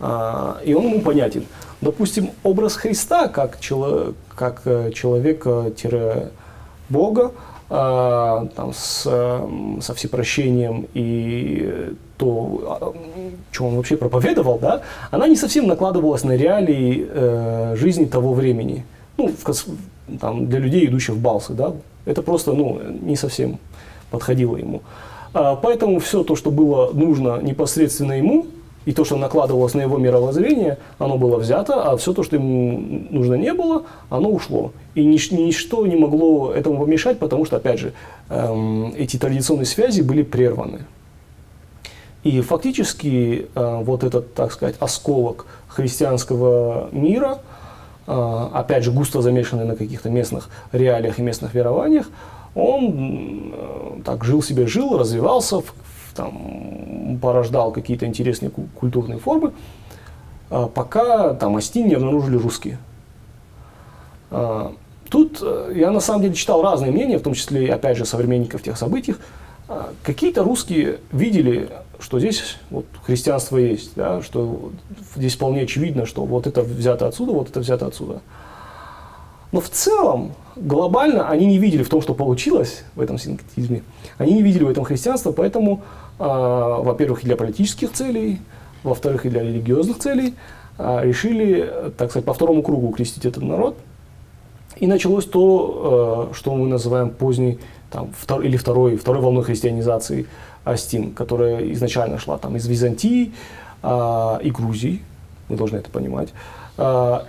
[0.00, 1.44] а, и он ему понятен.
[1.80, 7.32] Допустим, образ Христа как, чело- как э, человека-бога,
[7.68, 12.94] а, там, с, э, со всепрощением и то,
[13.50, 18.84] что он вообще проповедовал, да, она не совсем накладывалась на реалии э, жизни того времени.
[19.16, 21.72] Ну, в там, для людей, идущих в Балсы, да,
[22.04, 23.58] это просто ну, не совсем
[24.10, 24.82] подходило ему.
[25.34, 28.46] А, Поэтому все то, что было нужно непосредственно ему,
[28.86, 33.06] и то, что накладывалось на его мировоззрение, оно было взято, а все то, что ему
[33.10, 34.72] нужно не было, оно ушло.
[34.94, 37.92] И нич- ничто не могло этому помешать, потому что, опять же,
[38.30, 40.86] эм, эти традиционные связи были прерваны.
[42.22, 47.38] И фактически э, вот этот, так сказать, осколок христианского мира,
[48.06, 52.08] э, опять же, густо замешанный на каких-то местных реалиях и местных верованиях,
[52.54, 55.60] он э, так жил себе, жил, развивался,
[56.16, 59.52] там, порождал какие-то интересные ку- культурные формы,
[60.50, 62.78] э, пока там Астин не обнаружили русские.
[64.30, 64.72] А,
[65.08, 68.62] Тут э, я на самом деле читал разные мнения, в том числе, опять же, современников
[68.62, 69.14] тех событий.
[69.68, 71.68] А, Какие-то русские видели,
[72.00, 74.72] что здесь вот христианство есть, да, что
[75.14, 78.20] здесь вполне очевидно, что вот это взято отсюда, вот это взято отсюда.
[79.52, 83.82] Но в целом, глобально, они не видели в том, что получилось в этом синкретизме,
[84.18, 88.40] они не видели в этом христианства, поэтому, а, во-первых, и для политических целей,
[88.82, 90.34] во-вторых, и для религиозных целей,
[90.78, 93.76] а, решили, так сказать, по второму кругу крестить этот народ.
[94.76, 97.58] И началось то, э, что мы называем поздней
[97.90, 100.26] там, втор- или второй, второй волной христианизации
[100.64, 103.32] Астин, которая изначально шла там, из Византии
[103.82, 105.02] а, и Грузии,
[105.48, 106.28] мы должны это понимать.
[106.76, 107.26] А,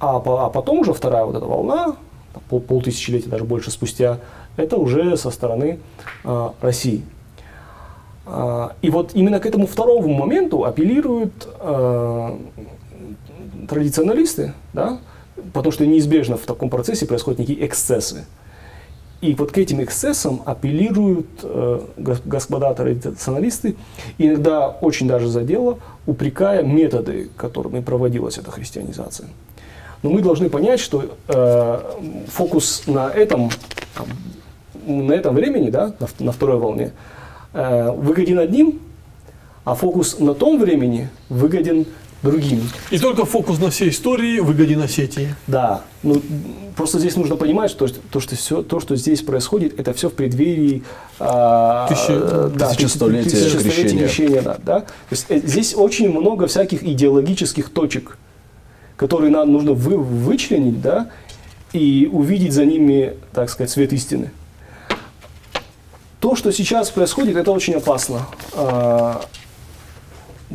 [0.00, 1.96] а, а потом уже вторая вот эта волна,
[2.48, 4.18] пол, полтысячелетия, даже больше спустя,
[4.56, 5.80] это уже со стороны
[6.24, 7.04] а, России.
[8.30, 12.38] А, и вот именно к этому второму моменту апеллируют а,
[13.68, 14.98] традиционалисты, да,
[15.52, 18.26] потому что неизбежно в таком процессе происходят некие эксцессы.
[19.20, 23.74] И вот к этим эксцессам апеллируют э, гос- господа традиционалисты,
[24.16, 29.28] иногда очень даже за дело, упрекая методы, которыми проводилась эта христианизация.
[30.04, 31.80] Но мы должны понять, что э,
[32.28, 33.50] фокус на этом,
[34.86, 36.92] на этом времени, да, на, на второй волне,
[37.52, 38.80] выгоден одним,
[39.64, 41.86] а фокус на том времени выгоден
[42.22, 42.60] другим.
[42.90, 45.34] И только фокус на всей истории выгоден Осетии.
[45.46, 46.20] Да, ну
[46.74, 50.14] просто здесь нужно понимать, что то, что все, то, что здесь происходит, это все в
[50.14, 50.82] преддверии
[51.18, 54.06] э, да, тысячестолетия тысячестолетия крещения.
[54.06, 54.80] крещения, да, да.
[54.80, 58.18] То есть э, здесь очень много всяких идеологических точек,
[58.96, 61.10] которые нам нужно вы, вычленить, да,
[61.72, 64.30] и увидеть за ними, так сказать, свет истины.
[66.20, 68.22] То, что сейчас происходит, это очень опасно.
[68.56, 69.20] А,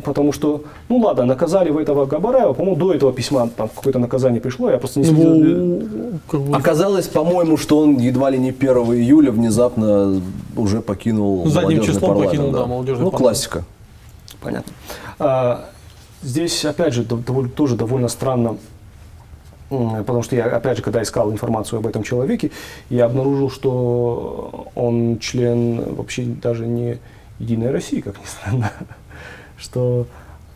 [0.02, 4.40] Потому что, ну ладно, наказали вы этого Габараева, по-моему, до этого письма там какое-то наказание
[4.40, 5.24] пришло, я просто не следил.
[5.28, 10.20] Ну, как бы, Оказалось, по-моему, что он едва ли не 1 июля внезапно
[10.56, 13.18] уже покинул Ну, задним молодежный числом парламент, покинул, да, молодежный Ну, парламент.
[13.18, 13.64] классика.
[14.42, 14.72] Понятно.
[15.20, 15.64] А,
[16.22, 18.56] здесь, опять же, дов- доволь- тоже довольно странно,
[19.68, 22.50] потому что я, опять же, когда искал информацию об этом человеке,
[22.90, 26.98] я обнаружил, что он член вообще даже не
[27.38, 28.70] Единой России, как ни странно.
[29.56, 30.06] Что...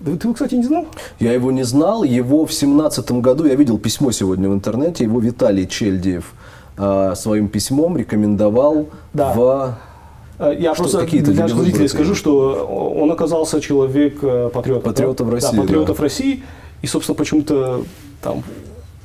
[0.00, 0.86] Да Ты его, кстати, не знал?
[1.18, 2.04] Я его не знал.
[2.04, 6.34] Его в семнадцатом году, я видел письмо сегодня в интернете, его Виталий Чельдиев
[6.76, 9.32] а, своим письмом рекомендовал Да.
[9.32, 9.78] в...
[10.38, 12.64] А, Я Что, просто какие-то для зрителей скажу, что
[12.96, 14.84] он оказался человек э, патриотов.
[14.84, 15.32] Патриотов да?
[15.32, 16.02] России, Да, патриотов да.
[16.04, 16.44] России.
[16.80, 17.82] И, собственно, почему-то
[18.22, 18.44] там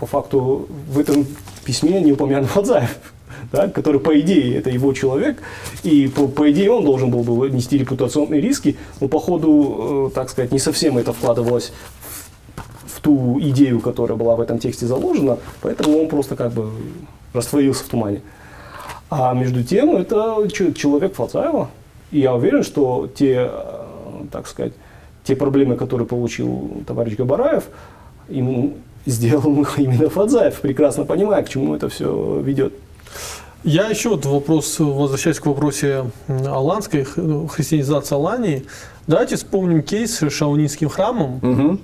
[0.03, 1.25] по факту в этом
[1.63, 2.89] письме не упомянут Фадзаев,
[3.53, 5.41] да, который, по идее, это его человек,
[5.83, 10.15] и по, по идее он должен был бы нести репутационные риски, но по ходу, э,
[10.15, 11.71] так сказать, не совсем это вкладывалось
[12.57, 16.71] в, в ту идею, которая была в этом тексте заложена, поэтому он просто как бы
[17.33, 18.21] растворился в тумане.
[19.09, 21.69] А между тем, это человек Фацаева,
[22.11, 23.83] и я уверен, что те, э,
[24.33, 24.73] так сказать,
[25.23, 27.63] те проблемы, которые получил товарищ Габараев,
[28.27, 28.73] ему
[29.05, 32.73] сделал именно Фадзаев, прекрасно понимая, к чему это все ведет.
[33.63, 38.65] Я еще вот вопрос, возвращаясь к вопросе аланской, ну, христианизации Алании.
[39.07, 41.79] Давайте вспомним кейс с Шаунинским храмом.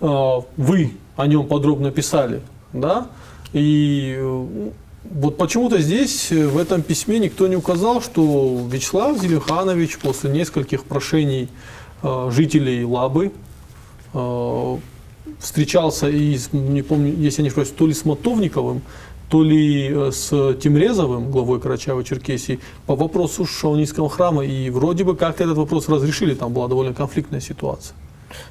[0.00, 0.46] Угу.
[0.56, 2.40] Вы о нем подробно писали,
[2.72, 3.08] да?
[3.52, 4.70] И э,
[5.04, 10.84] вот почему-то здесь, э, в этом письме, никто не указал, что Вячеслав Зелиханович после нескольких
[10.84, 11.48] прошений
[12.02, 13.32] э, жителей Лабы
[15.42, 18.82] встречался и, не помню, если я не ошибаюсь, то ли с Мотовниковым,
[19.28, 20.28] то ли э, с
[20.62, 24.44] Тимрезовым, главой Карачаева-Черкесии, по вопросу Шаунийского храма.
[24.44, 27.96] И вроде бы как-то этот вопрос разрешили, там была довольно конфликтная ситуация.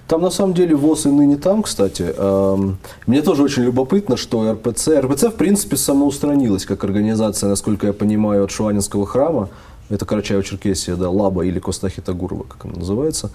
[0.07, 2.13] Там на самом деле ВОЗ и ныне там, кстати.
[2.15, 2.77] Эм,
[3.07, 4.89] мне тоже очень любопытно, что РПЦ...
[5.01, 9.49] РПЦ, в принципе, самоустранилась как организация, насколько я понимаю, от Шуанинского храма.
[9.89, 13.31] Это Карачаево-Черкесия, да, Лаба или Костахи Тагурова, как она называется.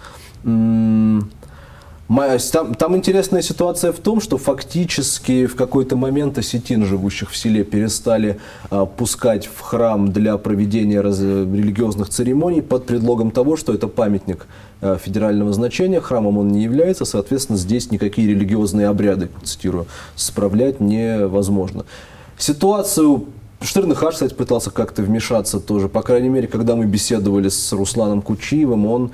[2.09, 7.65] Там, там интересная ситуация в том, что фактически в какой-то момент осетин, живущих в селе,
[7.65, 8.39] перестали
[8.71, 14.47] а, пускать в храм для проведения раз, религиозных церемоний под предлогом того, что это памятник
[14.81, 21.87] а, федерального значения, храмом он не является, соответственно, здесь никакие религиозные обряды, цитирую, справлять невозможно.
[22.39, 23.27] Ситуацию
[23.63, 25.89] Штырных кстати, пытался как-то вмешаться тоже.
[25.89, 29.13] По крайней мере, когда мы беседовали с Русланом Кучиевым, он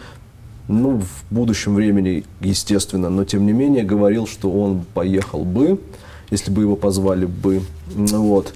[0.69, 5.81] ну, в будущем времени, естественно, но тем не менее говорил, что он поехал бы,
[6.31, 7.63] если бы его позвали бы.
[7.95, 8.53] Вот.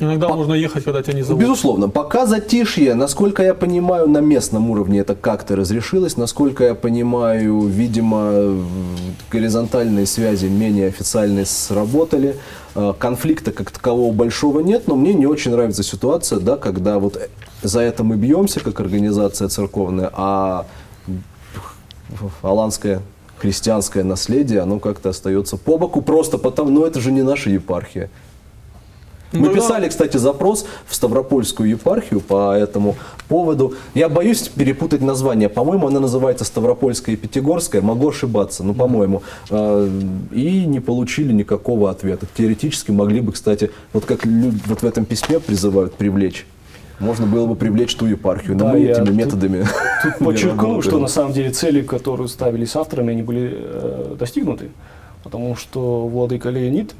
[0.00, 0.34] Иногда По...
[0.34, 1.42] можно ехать, когда тебя не зовут.
[1.42, 1.88] Безусловно.
[1.90, 6.16] Пока затишье, насколько я понимаю, на местном уровне это как-то разрешилось.
[6.16, 8.56] Насколько я понимаю, видимо,
[9.30, 12.36] горизонтальные связи менее официальные сработали.
[12.74, 17.20] Э, конфликта как такового большого нет, но мне не очень нравится ситуация, да, когда вот
[17.62, 20.66] за это мы бьемся, как организация церковная, а
[22.42, 23.02] аланское
[23.38, 28.10] христианское наследие, оно как-то остается по боку, просто потому, ну это же не наша епархия.
[29.32, 32.96] Мы ну, писали, кстати, запрос в Ставропольскую епархию по этому
[33.28, 33.74] поводу.
[33.94, 35.48] Я боюсь перепутать название.
[35.48, 37.80] По-моему, она называется Ставропольская и Пятигорская.
[37.80, 39.22] Могу ошибаться, ну, по-моему.
[39.48, 39.88] А,
[40.32, 42.26] и не получили никакого ответа.
[42.36, 46.44] Теоретически могли бы, кстати, вот как вот в этом письме призывают привлечь
[47.00, 49.66] можно было бы привлечь ту епархию, но да, мы этими тут, методами...
[50.02, 54.68] Тут подчеркну, что на самом деле цели, которые ставились авторами, они были э, достигнуты.
[55.24, 56.94] Потому что Владыка Леонид,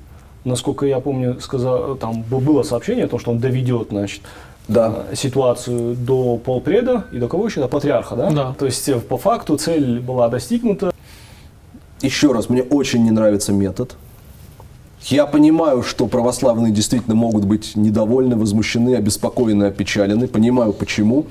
[0.44, 4.22] насколько я помню, сказал, там было сообщение о том, что он доведет, значит,
[4.68, 5.04] да.
[5.10, 7.60] Э, ситуацию до полпреда и до кого еще?
[7.60, 8.30] До патриарха, да?
[8.30, 8.54] Да.
[8.58, 10.92] То есть, э, по факту цель была достигнута.
[12.00, 13.96] Еще раз, мне очень не нравится метод.
[15.02, 20.28] Я понимаю, что православные действительно могут быть недовольны, возмущены, обеспокоены, опечалены.
[20.28, 21.26] Понимаю, почему.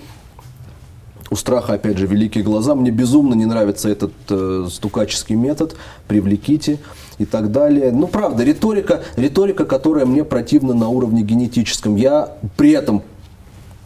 [1.32, 2.74] У страха, опять же, великие глаза.
[2.74, 5.76] Мне безумно не нравится этот э, стукаческий метод.
[6.08, 6.80] Привлеките
[7.20, 7.92] и так далее.
[7.92, 11.96] Ну, правда, риторика, риторика, которая мне противна на уровне генетическом.
[11.96, 13.04] Я при этом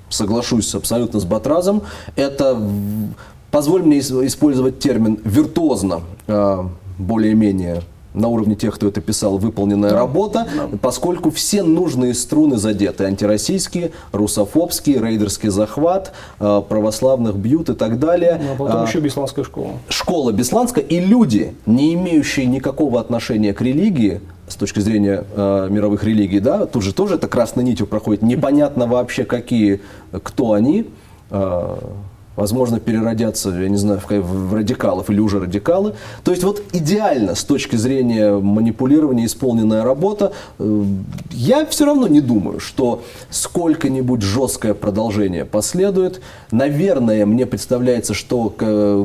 [0.07, 1.81] соглашусь абсолютно с Батразом.
[2.15, 2.57] Это,
[3.51, 6.63] позволь мне использовать термин, виртуозно, э,
[6.97, 7.81] более-менее
[8.14, 9.97] на уровне тех, кто это писал, выполненная да.
[9.97, 10.78] работа, да.
[10.82, 13.05] поскольку все нужные струны задеты.
[13.05, 18.39] Антироссийские, русофобские, рейдерский захват, э, православных бьют и так далее.
[18.43, 19.72] Ну, а потом а, еще Бесланская школа.
[19.89, 26.03] Школа Бесланская и люди, не имеющие никакого отношения к религии, с точки зрения э, мировых
[26.03, 28.22] религий, да, тут же тоже это красной нитью проходит.
[28.22, 30.88] Непонятно вообще, какие, кто они.
[31.32, 31.78] Э,
[32.36, 35.93] возможно, переродятся, я не знаю, в, в радикалов или уже радикалы.
[36.23, 40.34] То есть вот идеально с точки зрения манипулирования исполненная работа.
[40.59, 40.84] Э,
[41.31, 46.21] я все равно не думаю, что сколько-нибудь жесткое продолжение последует.
[46.51, 48.53] Наверное, мне представляется, что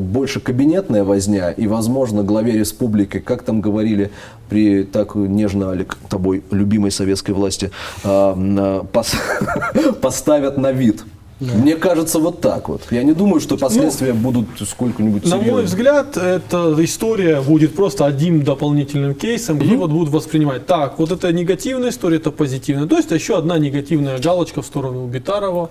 [0.00, 4.10] больше кабинетная возня и, возможно, главе республики, как там говорили
[4.48, 7.70] при так нежно, Олег, тобой любимой советской власти,
[8.04, 8.34] а,
[10.00, 11.04] поставят на вид
[11.41, 11.55] да.
[11.55, 12.82] Мне кажется, вот так вот.
[12.91, 18.07] Я не думаю, что последствия ну, будут сколько-нибудь На мой взгляд, эта история будет просто
[18.07, 19.72] одним дополнительным кейсом, mm-hmm.
[19.72, 22.89] и вот будут воспринимать, так, вот это негативная история, это позитивная.
[22.89, 25.70] То есть еще одна негативная галочка в сторону Битарова.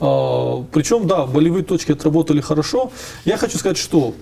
[0.00, 2.92] А, причем, да, болевые точки отработали хорошо.
[3.24, 4.14] Я хочу сказать, что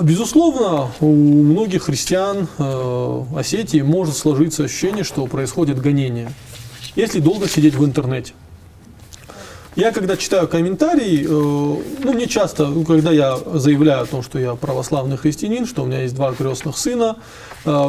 [0.00, 6.32] Безусловно, у многих христиан э, Осетии может сложиться ощущение, что происходит гонение,
[6.96, 8.32] если долго сидеть в интернете.
[9.74, 11.28] Я когда читаю комментарии, э,
[12.04, 15.86] ну мне часто, ну, когда я заявляю о том, что я православный христианин, что у
[15.86, 17.16] меня есть два крестных сына,
[17.64, 17.88] э,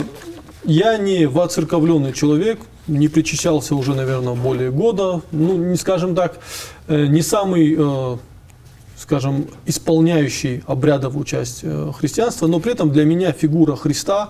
[0.63, 6.39] я не воцерковленный человек, не причащался уже, наверное, более года, ну, не скажем так,
[6.88, 7.77] э, не самый
[9.03, 14.29] скажем, исполняющий обрядовую часть э, христианства, но при этом для меня фигура Христа,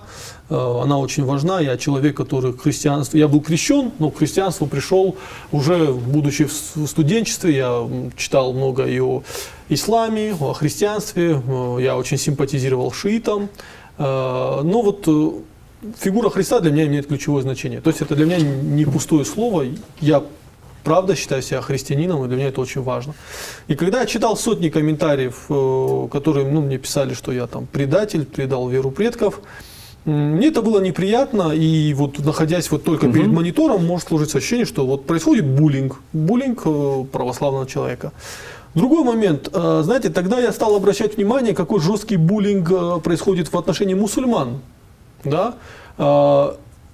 [0.50, 1.60] э, она очень важна.
[1.60, 5.16] Я человек, который к христианству, я был крещен, но к христианству пришел
[5.52, 9.22] уже, будучи в студенчестве, я читал много и о
[9.68, 13.48] исламе, о христианстве, э, я очень симпатизировал шиитам.
[13.96, 15.06] Но вот
[16.00, 17.80] фигура Христа для меня имеет ключевое значение.
[17.80, 19.66] То есть это для меня не пустое слово.
[20.00, 20.24] Я
[20.84, 23.14] правда считаю себя христианином, и для меня это очень важно.
[23.66, 28.24] И когда я читал сотни комментариев, э, которые ну, мне писали, что я там предатель,
[28.24, 29.40] предал веру предков,
[30.04, 33.14] мне это было неприятно, и вот находясь вот только угу.
[33.14, 38.12] перед монитором, может сложиться ощущение, что вот происходит буллинг, буллинг э, православного человека.
[38.74, 43.94] Другой момент, э, знаете, тогда я стал обращать внимание, какой жесткий буллинг происходит в отношении
[43.94, 44.60] мусульман.
[45.24, 45.54] Да?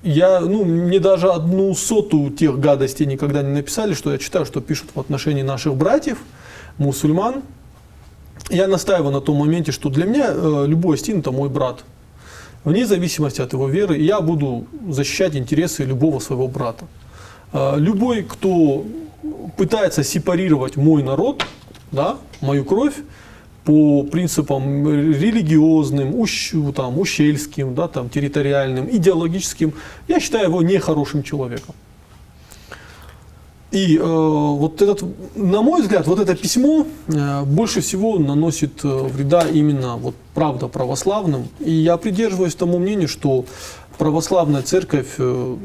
[0.02, 4.60] Я, ну, мне даже одну соту тех гадостей никогда не написали, что я читаю, что
[4.60, 6.18] пишут в отношении наших братьев,
[6.78, 7.42] мусульман.
[8.48, 11.84] Я настаиваю на том моменте, что для меня э, любой астин это мой брат.
[12.64, 16.86] Вне зависимости от его веры, я буду защищать интересы любого своего брата.
[17.52, 18.84] Э, любой, кто
[19.56, 21.44] пытается сепарировать мой народ,
[21.92, 22.94] да, мою кровь,
[23.70, 29.72] по принципам религиозным, ущ, там, ущельским, да, там, территориальным, идеологическим,
[30.08, 31.76] я считаю его нехорошим человеком.
[33.70, 35.04] И э, вот этот,
[35.36, 40.66] на мой взгляд, вот это письмо э, больше всего наносит э, вреда именно вот правда
[40.66, 41.46] православным.
[41.60, 43.44] И я придерживаюсь тому мнению, что
[43.98, 45.56] православная церковь э,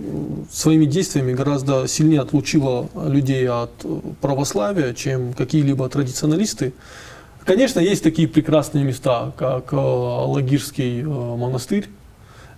[0.51, 6.73] своими действиями гораздо сильнее отлучила людей от э, православия, чем какие-либо традиционалисты.
[7.45, 11.87] Конечно, есть такие прекрасные места, как э, Лагирский э, монастырь,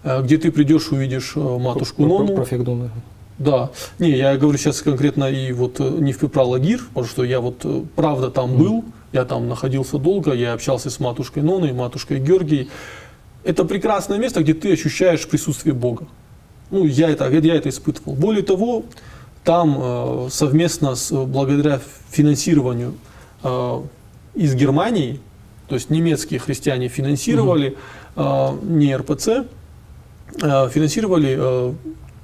[0.03, 2.33] э, где ты придешь, увидишь матушку Нону.
[3.37, 3.69] Да.
[3.99, 7.65] Не, я говорю сейчас конкретно и вот не про Лагир, потому что я вот
[7.95, 8.57] правда там mm.
[8.57, 12.69] был, я там находился долго, я общался с матушкой Ноной, матушкой Георгией.
[13.43, 16.07] Это прекрасное место, где ты ощущаешь присутствие Бога.
[16.71, 18.15] Ну, я это, я это испытывал.
[18.15, 18.85] Более того,
[19.43, 21.79] там совместно с, благодаря
[22.09, 22.95] финансированию
[24.37, 25.19] из Германии,
[25.67, 27.75] то есть немецкие христиане финансировали,
[28.15, 28.59] угу.
[28.63, 29.45] не РПЦ,
[30.41, 31.73] а, финансировали э,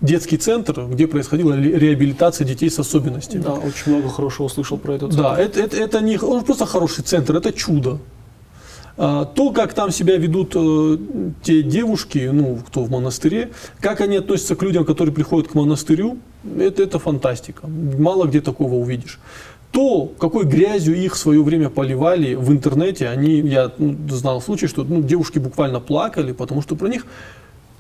[0.01, 3.41] детский центр, где происходила реабилитация детей с особенностями.
[3.41, 5.23] Да, очень много хорошего слышал про этот центр.
[5.23, 7.99] Да, это, это, это не он просто хороший центр, это чудо.
[8.95, 10.97] А, то, как там себя ведут э,
[11.41, 16.17] те девушки, ну, кто в монастыре, как они относятся к людям, которые приходят к монастырю,
[16.59, 17.67] это, это фантастика.
[17.67, 19.19] Мало где такого увидишь
[19.73, 24.67] то, какой грязью их в свое время поливали в интернете, они, я ну, знал случай,
[24.67, 27.07] что ну, девушки буквально плакали, потому что про них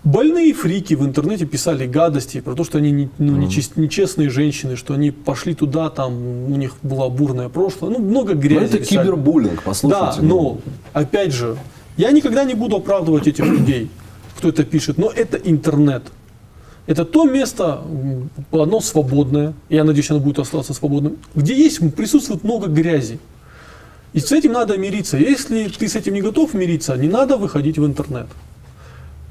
[0.03, 3.71] больные фрики в интернете писали гадости про то, что они не, ну, mm-hmm.
[3.75, 8.59] нечестные женщины, что они пошли туда, там у них было бурное прошлое, ну много грязи.
[8.59, 8.97] Но это писали.
[8.97, 10.21] кибербуллинг, послушайте.
[10.21, 10.61] Да, но ну.
[10.93, 11.57] опять же,
[11.95, 13.91] я никогда не буду оправдывать этих людей,
[14.35, 16.01] кто это пишет, но это интернет.
[16.85, 17.81] Это то место,
[18.51, 23.19] оно свободное, я надеюсь, оно будет оставаться свободным, где есть, присутствует много грязи.
[24.11, 25.17] И с этим надо мириться.
[25.17, 28.27] Если ты с этим не готов мириться, не надо выходить в интернет.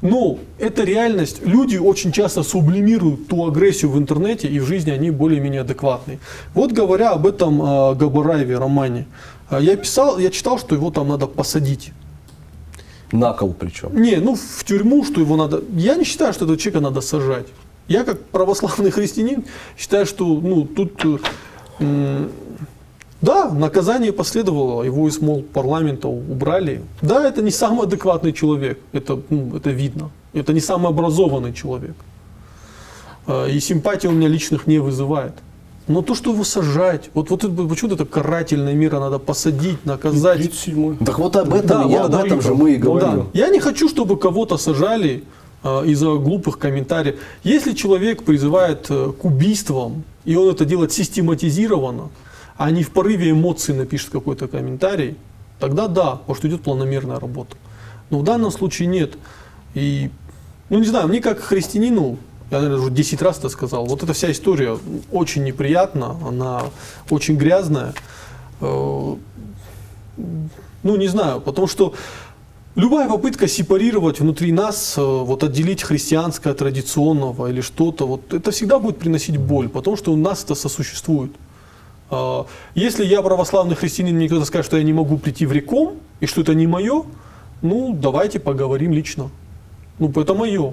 [0.01, 1.47] Но это реальность.
[1.47, 6.19] Люди очень часто сублимируют ту агрессию в интернете, и в жизни они более-менее адекватные.
[6.55, 9.07] Вот говоря об этом э, Габараеве романе,
[9.51, 11.93] э, я писал, я читал, что его там надо посадить.
[13.13, 13.91] На кол причем.
[13.95, 15.63] Не, ну в тюрьму, что его надо...
[15.77, 17.47] Я не считаю, что этого человека надо сажать.
[17.89, 19.45] Я как православный христианин
[19.77, 21.05] считаю, что ну, тут...
[21.79, 22.29] Э,
[23.21, 26.83] да, наказание последовало, его из мол, парламента убрали.
[27.03, 30.11] Да, это не самый адекватный человек, это, ну, это видно.
[30.33, 31.95] Это не самый образованный человек.
[33.27, 35.35] Э, и симпатии у меня личных не вызывает.
[35.89, 40.39] Но то, что его сажать, вот, вот почему-то это карательная мера, надо посадить, наказать.
[40.39, 43.17] 37 Так вот об этом, да, я вот об этом же мы и говорим.
[43.17, 43.27] Да.
[43.33, 45.25] Я не хочу, чтобы кого-то сажали
[45.65, 47.17] э, из-за глупых комментариев.
[47.43, 52.11] Если человек призывает э, к убийствам, и он это делает систематизированно,
[52.57, 55.17] а не в порыве эмоций напишет какой-то комментарий,
[55.59, 57.57] тогда да, потому что идет планомерная работа.
[58.11, 59.15] Но в данном случае нет.
[59.75, 60.11] И,
[60.69, 62.19] ну не знаю, мне как христианину
[62.53, 63.87] я, наверное, уже 10 раз это сказал.
[63.87, 64.79] Вот эта вся история
[65.11, 66.65] очень неприятна, она
[67.11, 67.95] очень грязная.
[68.61, 69.15] Э,
[70.83, 71.95] ну, не знаю, потому что
[72.75, 78.79] Любая попытка сепарировать внутри нас, э, вот отделить христианское традиционного или что-то, вот это всегда
[78.79, 81.33] будет приносить боль, потому что у нас это сосуществует.
[82.09, 85.97] А, Если я православный христианин, мне кто-то скажет, что я не могу прийти в реком,
[86.21, 87.05] и что это не мое,
[87.61, 89.29] ну, давайте поговорим лично.
[89.99, 90.73] Ну, это мое.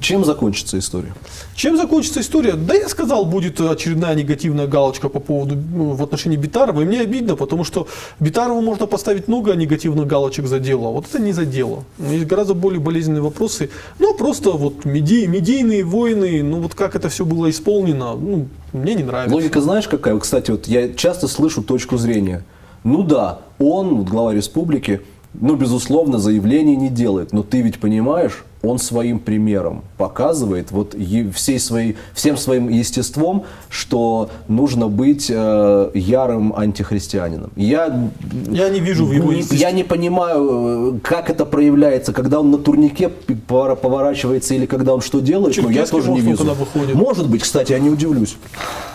[0.00, 1.12] Чем закончится история?
[1.54, 2.52] Чем закончится история?
[2.52, 6.82] Да я сказал, будет очередная негативная галочка по поводу ну, в отношении Битарова.
[6.82, 7.88] И мне обидно, потому что
[8.20, 10.88] Битарову можно поставить много негативных галочек за дело.
[10.88, 11.84] а Вот это не за дело.
[11.98, 13.70] Есть гораздо более болезненные вопросы.
[13.98, 18.94] Ну, просто вот меди, медийные войны, ну вот как это все было исполнено, ну, мне
[18.94, 19.34] не нравится.
[19.34, 20.16] Логика знаешь какая?
[20.18, 22.44] Кстати, вот я часто слышу точку зрения.
[22.84, 25.00] Ну да, он, вот глава республики,
[25.34, 27.32] ну, безусловно, заявлений не делает.
[27.32, 30.94] Но ты ведь понимаешь, он своим примером показывает вот
[31.34, 37.50] всей своей, всем своим естеством, что нужно быть э, ярым антихристианином.
[37.56, 38.08] Я,
[38.50, 42.40] Я не вижу в его не- естестве- я не понимаю, э, как это проявляется, когда
[42.40, 43.10] он на турнике
[43.48, 46.46] поворачивается или когда он что делает, но я тоже не может, он
[46.86, 46.96] вижу.
[46.98, 48.36] Может быть, кстати, я не удивлюсь.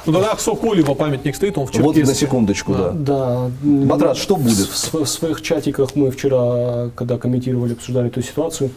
[0.06, 2.06] Ну, тогда Соколева памятник стоит, он в Вот Черкеске.
[2.06, 2.92] на секундочку, да.
[2.92, 3.52] Да.
[3.62, 4.58] Батрат, что будет?
[4.68, 8.70] В, в своих чатиках мы вчера, когда комментировали, обсуждали эту ситуацию,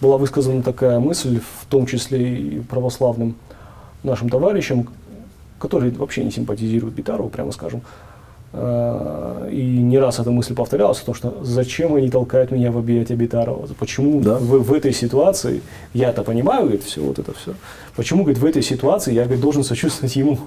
[0.00, 3.34] была высказана такая мысль, в том числе и православным
[4.04, 4.88] нашим товарищам,
[5.58, 7.80] которые вообще не симпатизируют Битарову, прямо скажем.
[8.52, 12.78] Э, И не раз эта мысль повторялась, о том, что зачем они толкают меня в
[12.78, 13.66] объятия Битарова?
[13.78, 14.36] Почему Да.
[14.38, 15.62] в, в этой ситуации,
[15.94, 17.54] я это понимаю, говорит, все вот это все,
[17.96, 20.38] почему, говорит, в этой ситуации я, говорит, должен сочувствовать ему?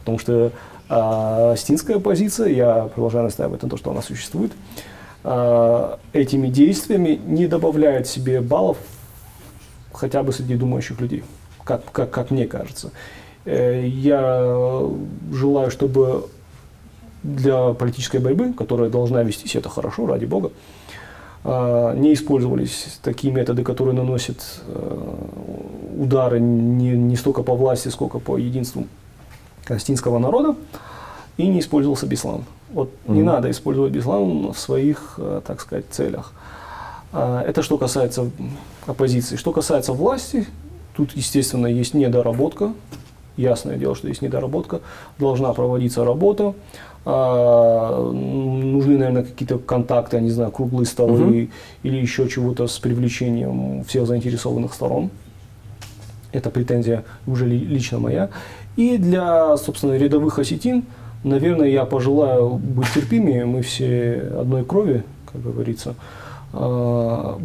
[0.00, 0.50] Потому что
[0.88, 4.50] а, стинская позиция, я продолжаю настаивать на том, что она существует,
[5.22, 8.78] а, этими действиями не добавляет себе баллов
[9.92, 11.24] хотя бы среди думающих людей,
[11.64, 12.90] как, как, как мне кажется.
[13.44, 14.82] Э, Я
[15.32, 16.28] желаю, чтобы
[17.22, 20.52] для политической борьбы, которая должна вестись, это хорошо, ради бога,
[21.42, 25.14] а, не использовались такие методы, которые наносят э,
[25.98, 28.86] удары не, не столько по власти, сколько по единству
[29.66, 30.54] палестинского народа,
[31.38, 32.44] и не использовался беслан.
[32.72, 36.32] Вот не надо использовать беслан в своих, э, так сказать, целях.
[37.12, 38.30] А, Это что касается
[38.86, 39.36] оппозиции.
[39.36, 40.46] Что касается власти,
[40.96, 42.72] тут, естественно, есть недоработка.
[43.36, 44.80] Ясное дело, что есть недоработка.
[45.18, 46.54] Должна проводиться работа.
[47.04, 51.50] А, Нужны, наверное, какие-то контакты, я не знаю, круглые столы
[51.82, 55.10] или еще чего-то с привлечением всех заинтересованных сторон.
[56.32, 58.30] Это претензия уже ли- лично моя.
[58.76, 60.84] И для, собственно, рядовых осетин,
[61.24, 63.46] наверное, я пожелаю быть терпимее.
[63.46, 65.02] Мы все одной крови,
[65.32, 65.94] как говорится.
[66.52, 67.38] А,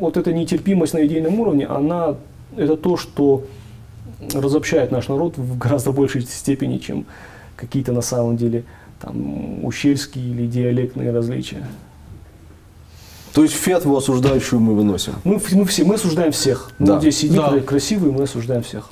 [0.00, 2.16] Вот эта нетерпимость на идейном уровне, она
[2.56, 3.44] это то, что
[4.34, 7.04] разобщает наш народ в гораздо большей степени, чем
[7.56, 8.64] какие-то на самом деле
[9.00, 11.66] там ущельские или диалектные различия.
[13.32, 15.14] То есть фетву осуждающую мы выносим.
[15.24, 16.70] Мы, мы все мы осуждаем всех.
[16.78, 16.94] Да.
[16.94, 17.60] Мы здесь сидим Да.
[17.60, 18.88] красивые, мы осуждаем всех.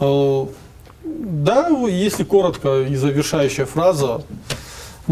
[0.00, 0.46] Э,
[1.04, 4.22] Да, если коротко и завершающая фраза,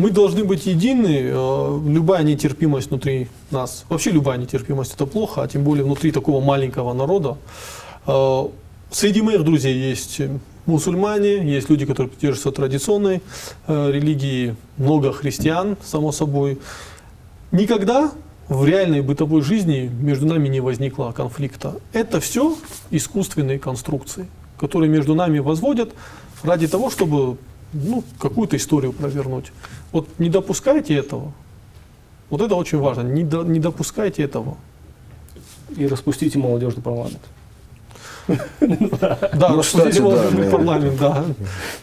[0.01, 1.31] мы должны быть едины.
[1.33, 6.41] э, Любая нетерпимость внутри нас, вообще любая нетерпимость это плохо, а тем более внутри такого
[6.45, 7.37] маленького народа.
[8.07, 8.49] Э,
[8.93, 10.21] Среди моих друзей есть
[10.67, 13.23] мусульмане, есть люди, которые придерживаются традиционной
[13.69, 16.59] э, религии, много христиан, само собой.
[17.53, 18.11] Никогда
[18.49, 21.75] в реальной бытовой жизни между нами не возникло конфликта.
[21.93, 22.57] Это все
[22.91, 24.27] искусственные конструкции,
[24.59, 25.91] которые между нами возводят
[26.43, 27.37] ради того, чтобы
[27.73, 29.53] ну, какую-то историю провернуть.
[29.93, 31.33] Вот не допускайте этого.
[32.31, 33.03] Вот это очень важно.
[33.03, 34.57] Не, до- не допускайте этого.
[35.77, 37.21] И распустите молодежный парламент.
[38.29, 41.25] Да, Ну, распустите молодежный парламент, да.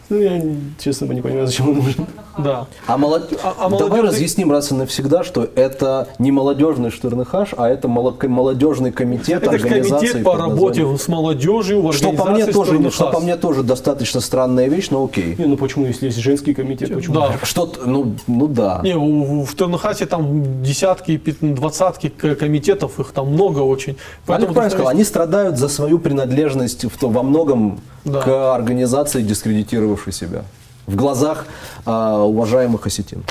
[0.09, 0.41] Ну, я,
[0.79, 2.05] честно, не понимаю, зачем он нужен.
[2.37, 2.67] Да.
[2.87, 7.49] А, молод- А- а Давай молодежный- разъясним раз и навсегда, что это не молодежный Штернхаш,
[7.57, 12.11] а это моло- молодежный комитет Это организации комитет по работе названием- с молодежью в Что
[12.13, 13.23] по, мне тоже, «Стройный что по хас».
[13.23, 15.35] мне тоже достаточно странная вещь, но окей.
[15.37, 17.15] Не, ну почему, если есть женский комитет, почему?
[17.15, 17.33] Да.
[17.43, 18.81] Что-то, ну, ну да.
[18.83, 23.95] Не, у- в Тернахасе там десятки, двадцатки комитетов, их там много очень.
[24.27, 28.21] Олег правильно сказал, они страдают за свою принадлежность в во многом Да.
[28.21, 30.43] к организации, дискредитировавшей себя.
[30.87, 31.45] В глазах
[31.85, 33.23] а, уважаемых осетин.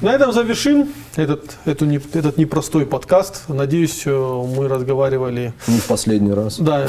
[0.00, 3.42] На этом завершим этот, эту этот непростой подкаст.
[3.48, 5.52] Надеюсь, э, мы разговаривали.
[5.66, 6.58] Не в последний раз.
[6.58, 6.86] Да.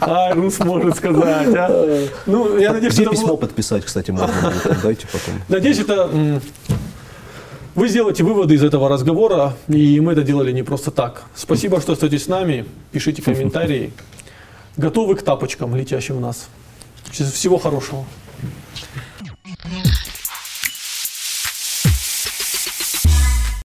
[0.00, 1.54] А, Рус может сказать.
[1.56, 2.08] а.
[2.26, 4.82] Ну, я надеюсь, Где письмо подписать, кстати, можно будет?
[4.82, 5.34] Дайте потом.
[5.48, 6.10] Надеюсь, это
[7.76, 11.22] вы сделаете выводы из этого разговора, и мы это делали не просто так.
[11.36, 12.66] Спасибо, что остаетесь с нами.
[12.90, 13.92] Пишите комментарии
[14.76, 16.48] готовы к тапочкам, летящим в нас.
[17.10, 18.04] Всего хорошего.